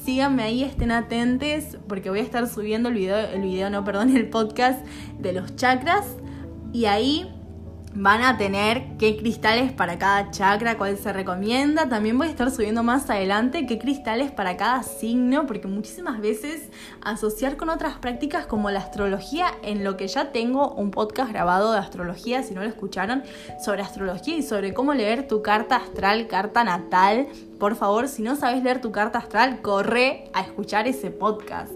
síganme 0.06 0.44
ahí, 0.44 0.64
estén 0.64 0.92
atentos 0.92 1.78
porque 1.88 2.12
voy 2.12 2.20
a 2.20 2.22
estar 2.22 2.48
subiendo 2.48 2.90
el 2.90 2.96
video, 2.96 3.18
el 3.18 3.42
video, 3.42 3.70
no, 3.72 3.84
perdón, 3.84 4.16
el 4.16 4.30
podcast 4.30 4.86
de 5.20 5.34
los 5.34 5.56
chakras 5.56 6.06
y 6.72 6.86
ahí 6.86 7.35
van 7.96 8.22
a 8.22 8.38
tener 8.38 8.84
qué 9.00 9.16
cristales 9.16 9.72
para 9.72 9.98
cada 9.98 10.30
chakra, 10.30 10.78
cuál 10.78 10.98
se 10.98 11.14
recomienda. 11.14 11.88
También 11.88 12.18
voy 12.18 12.28
a 12.28 12.30
estar 12.30 12.52
subiendo 12.52 12.84
más 12.84 13.10
adelante 13.10 13.66
qué 13.66 13.80
cristales 13.80 14.32
para 14.32 14.58
cada 14.58 14.84
signo, 14.84 15.48
porque 15.48 15.68
muchísimas 15.68 16.20
veces 16.20 16.70
asociar 17.02 17.56
con 17.56 17.70
otras 17.70 17.98
prácticas 17.98 18.48
como 18.48 18.70
la 18.70 18.80
astrología, 18.80 19.48
en 19.64 19.86
lo 19.86 19.96
que 19.96 20.10
ya 20.10 20.34
tengo 20.34 20.74
un 20.74 20.92
podcast 20.92 21.32
grabado 21.32 21.72
de 21.72 21.80
astrología, 21.80 22.44
si 22.44 22.54
no 22.54 22.62
lo 22.62 22.68
escucharon, 22.68 23.24
sobre 23.64 23.82
astrología 23.82 24.36
y 24.36 24.44
sobre 24.44 24.74
cómo 24.74 24.94
leer 24.94 25.28
tu 25.28 25.42
carta 25.42 25.78
astral, 25.78 26.28
carta 26.28 26.66
natal. 26.66 27.28
Por 27.60 27.76
favor, 27.76 28.10
si 28.10 28.22
no 28.22 28.36
sabes 28.36 28.62
leer 28.62 28.82
tu 28.82 28.92
carta 28.92 29.20
astral, 29.20 29.62
corre 29.62 30.26
a 30.34 30.42
escuchar 30.42 30.86
ese 30.90 31.12
podcast. 31.12 31.72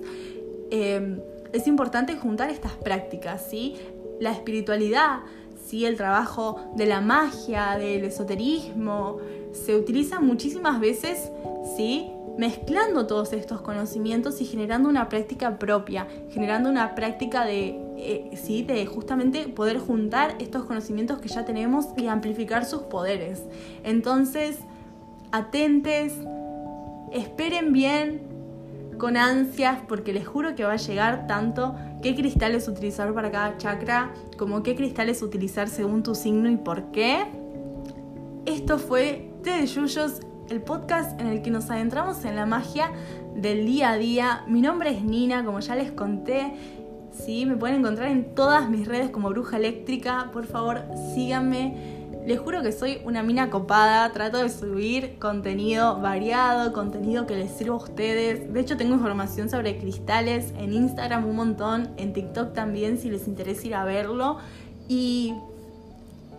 Em, 0.69 1.21
es 1.53 1.65
importante 1.65 2.15
juntar 2.15 2.49
estas 2.49 2.73
prácticas, 2.73 3.47
¿sí? 3.49 3.77
La 4.19 4.31
espiritualidad 4.31 5.21
¿sí? 5.69 5.85
el 5.85 5.97
trabajo 5.97 6.59
de 6.75 6.85
la 6.87 6.99
magia, 6.99 7.77
del 7.77 8.03
esoterismo, 8.03 9.17
se 9.53 9.75
utiliza 9.75 10.19
muchísimas 10.19 10.79
veces 10.79 11.31
¿sí? 11.77 12.11
mezclando 12.37 13.05
todos 13.05 13.33
estos 13.33 13.61
conocimientos 13.61 14.41
y 14.41 14.45
generando 14.45 14.89
una 14.89 15.09
práctica 15.09 15.59
propia, 15.59 16.07
generando 16.31 16.69
una 16.69 16.95
práctica 16.95 17.45
de, 17.45 17.79
eh, 17.97 18.31
¿sí? 18.35 18.63
de 18.63 18.85
justamente 18.87 19.47
poder 19.47 19.77
juntar 19.77 20.35
estos 20.39 20.63
conocimientos 20.63 21.19
que 21.19 21.27
ya 21.27 21.45
tenemos 21.45 21.87
y 21.97 22.07
amplificar 22.07 22.65
sus 22.65 22.83
poderes. 22.83 23.43
Entonces, 23.83 24.57
atentes, 25.31 26.13
esperen 27.11 27.73
bien, 27.73 28.21
con 28.99 29.17
ansias, 29.17 29.79
porque 29.87 30.13
les 30.13 30.27
juro 30.27 30.53
que 30.53 30.63
va 30.63 30.73
a 30.73 30.77
llegar 30.77 31.25
tanto 31.25 31.75
qué 32.03 32.13
cristales 32.13 32.67
utilizar 32.67 33.11
para 33.15 33.31
cada 33.31 33.57
chakra, 33.57 34.13
como 34.37 34.61
qué 34.61 34.75
cristales 34.75 35.23
utilizar 35.23 35.67
según 35.67 36.03
tu 36.03 36.13
signo 36.13 36.49
y 36.51 36.57
por 36.57 36.91
qué. 36.91 37.25
Esto 38.45 38.77
fue 38.77 39.31
Té 39.41 39.61
de 39.61 39.65
Yuyos 39.65 40.19
el 40.49 40.61
podcast 40.61 41.19
en 41.19 41.27
el 41.27 41.41
que 41.41 41.51
nos 41.51 41.69
adentramos 41.69 42.25
en 42.25 42.35
la 42.35 42.45
magia 42.45 42.91
del 43.35 43.65
día 43.65 43.91
a 43.91 43.97
día. 43.97 44.43
Mi 44.47 44.61
nombre 44.61 44.91
es 44.91 45.03
Nina, 45.03 45.43
como 45.43 45.59
ya 45.59 45.75
les 45.75 45.91
conté. 45.91 46.53
Sí, 47.11 47.45
me 47.45 47.55
pueden 47.55 47.79
encontrar 47.79 48.09
en 48.09 48.35
todas 48.35 48.69
mis 48.69 48.87
redes 48.87 49.09
como 49.09 49.29
Bruja 49.29 49.57
Eléctrica. 49.57 50.29
Por 50.31 50.45
favor, 50.45 50.83
síganme. 51.15 51.98
Les 52.29 52.37
juro 52.37 52.61
que 52.61 52.71
soy 52.71 53.01
una 53.05 53.23
mina 53.23 53.49
copada, 53.49 54.11
trato 54.11 54.37
de 54.37 54.49
subir 54.49 55.17
contenido 55.17 55.99
variado, 55.99 56.73
contenido 56.73 57.25
que 57.25 57.35
les 57.35 57.49
sirva 57.49 57.73
a 57.73 57.77
ustedes. 57.77 58.53
De 58.53 58.59
hecho, 58.59 58.77
tengo 58.77 58.93
información 58.93 59.49
sobre 59.49 59.79
cristales 59.79 60.53
en 60.59 60.71
Instagram 60.71 61.25
un 61.25 61.35
montón, 61.35 61.89
en 61.97 62.13
TikTok 62.13 62.53
también 62.53 62.99
si 62.99 63.09
les 63.09 63.27
interesa 63.27 63.65
ir 63.65 63.73
a 63.73 63.83
verlo. 63.83 64.37
Y 64.87 65.33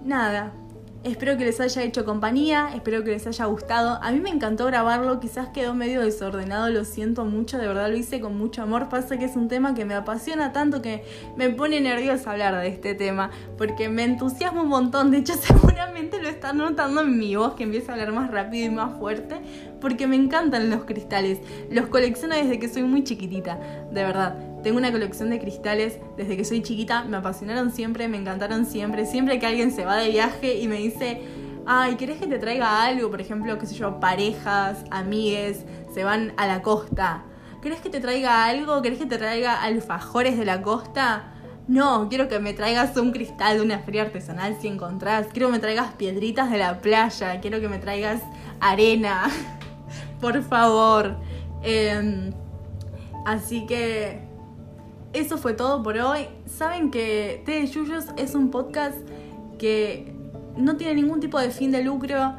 nada, 0.05 0.53
Espero 1.03 1.39
que 1.39 1.47
les 1.47 1.59
haya 1.61 1.83
hecho 1.83 2.05
compañía, 2.05 2.73
espero 2.75 3.03
que 3.03 3.13
les 3.13 3.27
haya 3.27 3.47
gustado. 3.47 3.99
A 4.03 4.13
mí 4.13 4.21
me 4.21 4.29
encantó 4.29 4.67
grabarlo, 4.67 5.19
quizás 5.19 5.49
quedó 5.49 5.73
medio 5.73 6.03
desordenado, 6.03 6.69
lo 6.69 6.85
siento 6.85 7.25
mucho, 7.25 7.57
de 7.57 7.67
verdad 7.67 7.89
lo 7.89 7.97
hice 7.97 8.21
con 8.21 8.37
mucho 8.37 8.63
amor. 8.63 8.91
Pasa 8.91 9.17
que 9.17 9.25
es 9.25 9.35
un 9.35 9.49
tema 9.49 9.75
que 9.75 9.87
me 9.87 9.95
apasiona 9.95 10.53
tanto 10.53 10.83
que 10.83 11.03
me 11.39 11.49
pone 11.49 11.81
nerviosa 11.81 12.33
hablar 12.33 12.61
de 12.61 12.69
este 12.69 12.95
tema, 12.95 13.31
porque 13.57 13.89
me 13.89 14.05
entusiasma 14.05 14.61
un 14.61 14.69
montón. 14.69 15.11
De 15.11 15.17
hecho, 15.17 15.33
seguramente 15.41 16.21
lo 16.21 16.29
están 16.29 16.59
notando 16.59 17.01
en 17.01 17.19
mi 17.19 17.35
voz, 17.35 17.55
que 17.55 17.63
empieza 17.63 17.93
a 17.93 17.95
hablar 17.95 18.13
más 18.13 18.31
rápido 18.31 18.67
y 18.67 18.71
más 18.71 18.99
fuerte, 18.99 19.37
porque 19.81 20.07
me 20.07 20.17
encantan 20.17 20.69
los 20.69 20.85
cristales. 20.85 21.39
Los 21.71 21.87
colecciono 21.87 22.35
desde 22.35 22.59
que 22.59 22.69
soy 22.69 22.83
muy 22.83 23.05
chiquitita, 23.05 23.59
de 23.91 24.05
verdad. 24.05 24.50
Tengo 24.63 24.79
una 24.79 24.93
colección 24.93 25.31
de 25.31 25.39
cristales 25.39 25.99
desde 26.17 26.37
que 26.37 26.45
soy 26.45 26.63
chiquita, 26.63 27.05
me 27.05 27.17
apasionaron 27.17 27.71
siempre, 27.71 28.09
me 28.09 28.19
encantaron 28.19 28.67
siempre. 28.67 29.07
Siempre 29.07 29.39
que 29.39 29.47
alguien 29.47 29.71
se 29.71 29.85
va 29.85 29.97
de 29.97 30.11
viaje 30.11 30.59
y 30.59 30.69
me 30.69 30.77
dice, 30.77 31.23
ay, 31.67 31.97
¿querés 31.97 32.19
que 32.19 32.27
te 32.27 32.39
traiga 32.39 32.85
algo? 32.85 33.11
Por 33.11 33.21
ejemplo, 33.21 33.59
qué 33.59 33.67
sé 33.67 33.75
yo, 33.75 34.01
parejas, 34.01 34.85
amigues, 34.91 35.65
se 35.95 36.05
van 36.05 36.35
a 36.37 36.47
la 36.47 36.63
costa. 36.63 37.25
¿Querés 37.63 37.81
que 37.81 37.91
te 37.91 38.01
traiga 38.01 38.45
algo? 38.45 38.83
¿Querés 38.83 38.99
que 38.99 39.07
te 39.07 39.19
traiga 39.19 39.63
alfajores 39.63 40.39
de 40.39 40.45
la 40.45 40.63
costa? 40.63 41.35
No, 41.69 42.09
quiero 42.09 42.27
que 42.29 42.39
me 42.41 42.53
traigas 42.53 42.97
un 42.97 43.13
cristal 43.13 43.59
de 43.59 43.63
una 43.63 43.79
feria 43.79 44.03
artesanal 44.03 44.57
si 44.61 44.67
encontrás. 44.67 45.29
Quiero 45.29 45.49
que 45.49 45.53
me 45.53 45.59
traigas 45.59 45.93
piedritas 45.93 46.51
de 46.51 46.59
la 46.59 46.81
playa. 46.81 47.41
Quiero 47.41 47.61
que 47.61 47.69
me 47.69 47.79
traigas 47.79 48.23
arena. 48.61 49.31
Por 50.21 50.43
favor. 50.43 51.17
Em, 51.63 52.33
así 53.25 53.67
que 53.67 54.30
eso 55.13 55.39
fue 55.39 55.55
todo 55.55 55.83
por 55.83 55.97
hoy. 55.99 56.27
Saben 56.47 56.91
que 56.91 57.43
Té 57.45 57.53
de 57.61 57.67
Yuyos 57.67 58.07
es 58.17 58.35
un 58.35 58.51
podcast 58.51 58.97
que 59.59 60.13
no 60.57 60.77
tiene 60.77 60.95
ningún 60.95 61.21
tipo 61.21 61.39
de 61.39 61.51
fin 61.51 61.71
de 61.71 61.83
lucro 61.83 62.35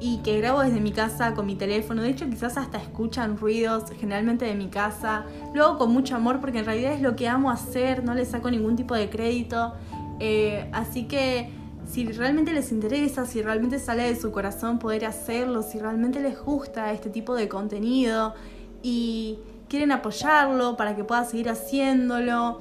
y 0.00 0.18
que 0.18 0.38
grabo 0.38 0.60
desde 0.60 0.80
mi 0.80 0.92
casa 0.92 1.34
con 1.34 1.46
mi 1.46 1.56
teléfono. 1.56 2.02
De 2.02 2.10
hecho, 2.10 2.28
quizás 2.28 2.56
hasta 2.56 2.78
escuchan 2.78 3.38
ruidos 3.38 3.84
generalmente 3.98 4.44
de 4.44 4.54
mi 4.54 4.68
casa. 4.68 5.24
Lo 5.54 5.64
hago 5.64 5.78
con 5.78 5.92
mucho 5.92 6.16
amor 6.16 6.40
porque 6.40 6.58
en 6.58 6.64
realidad 6.64 6.92
es 6.92 7.00
lo 7.00 7.16
que 7.16 7.28
amo 7.28 7.50
hacer, 7.50 8.04
no 8.04 8.14
le 8.14 8.24
saco 8.24 8.50
ningún 8.50 8.76
tipo 8.76 8.94
de 8.94 9.08
crédito. 9.08 9.74
Eh, 10.20 10.68
así 10.72 11.04
que 11.04 11.50
si 11.86 12.06
realmente 12.06 12.52
les 12.52 12.72
interesa, 12.72 13.26
si 13.26 13.42
realmente 13.42 13.78
sale 13.78 14.04
de 14.04 14.16
su 14.16 14.32
corazón 14.32 14.78
poder 14.78 15.04
hacerlo, 15.04 15.62
si 15.62 15.78
realmente 15.78 16.20
les 16.20 16.38
gusta 16.38 16.92
este 16.92 17.10
tipo 17.10 17.34
de 17.34 17.48
contenido 17.48 18.34
y 18.82 19.38
quieren 19.68 19.92
apoyarlo 19.92 20.76
para 20.76 20.96
que 20.96 21.04
pueda 21.04 21.24
seguir 21.24 21.48
haciéndolo. 21.48 22.60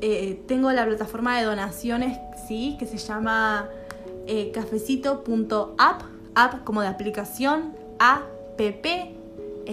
Eh, 0.00 0.42
tengo 0.46 0.72
la 0.72 0.84
plataforma 0.84 1.38
de 1.38 1.44
donaciones, 1.44 2.18
sí, 2.48 2.76
que 2.78 2.86
se 2.86 2.98
llama 2.98 3.68
eh, 4.26 4.50
cafecito.app, 4.52 6.02
app 6.34 6.64
como 6.64 6.82
de 6.82 6.88
aplicación, 6.88 7.74
app, 7.98 8.22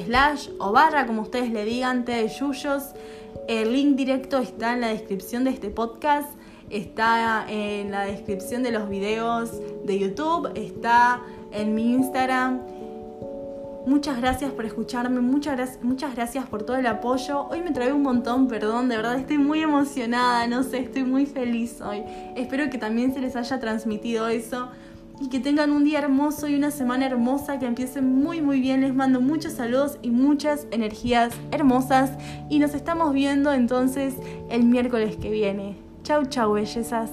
slash 0.05 0.49
o 0.59 0.71
barra, 0.71 1.05
como 1.05 1.23
ustedes 1.23 1.51
le 1.51 1.65
digan, 1.65 2.05
T 2.05 2.11
de 2.11 2.27
Yuyos. 2.27 2.83
El 3.47 3.73
link 3.73 3.95
directo 3.95 4.37
está 4.37 4.73
en 4.73 4.81
la 4.81 4.87
descripción 4.87 5.43
de 5.43 5.51
este 5.51 5.69
podcast, 5.69 6.29
está 6.69 7.45
en 7.49 7.91
la 7.91 8.05
descripción 8.05 8.63
de 8.63 8.71
los 8.71 8.89
videos 8.89 9.51
de 9.83 9.99
YouTube, 9.99 10.51
está 10.55 11.21
en 11.51 11.73
mi 11.73 11.93
Instagram 11.93 12.61
Muchas 13.89 14.17
gracias 14.17 14.51
por 14.51 14.67
escucharme, 14.67 15.19
muchas, 15.19 15.79
muchas 15.81 16.15
gracias 16.15 16.45
por 16.45 16.61
todo 16.61 16.77
el 16.77 16.85
apoyo. 16.85 17.47
Hoy 17.49 17.63
me 17.63 17.71
trae 17.71 17.91
un 17.91 18.03
montón, 18.03 18.47
perdón, 18.47 18.87
de 18.87 18.97
verdad 18.97 19.15
estoy 19.15 19.39
muy 19.39 19.61
emocionada, 19.61 20.45
no 20.45 20.61
sé, 20.61 20.77
estoy 20.77 21.03
muy 21.03 21.25
feliz 21.25 21.81
hoy. 21.81 22.03
Espero 22.35 22.69
que 22.69 22.77
también 22.77 23.15
se 23.15 23.19
les 23.19 23.35
haya 23.35 23.59
transmitido 23.59 24.27
eso 24.27 24.69
y 25.19 25.29
que 25.29 25.39
tengan 25.39 25.71
un 25.71 25.85
día 25.85 25.97
hermoso 25.97 26.47
y 26.47 26.53
una 26.53 26.69
semana 26.69 27.07
hermosa, 27.07 27.57
que 27.57 27.65
empiecen 27.65 28.13
muy 28.21 28.41
muy 28.41 28.61
bien. 28.61 28.81
Les 28.81 28.93
mando 28.93 29.21
muchos 29.21 29.53
saludos 29.53 29.97
y 30.03 30.11
muchas 30.11 30.67
energías 30.69 31.33
hermosas 31.49 32.11
y 32.47 32.59
nos 32.59 32.75
estamos 32.75 33.11
viendo 33.11 33.51
entonces 33.51 34.13
el 34.51 34.65
miércoles 34.65 35.17
que 35.17 35.31
viene. 35.31 35.77
Chau, 36.03 36.27
chau, 36.27 36.53
bellezas. 36.53 37.09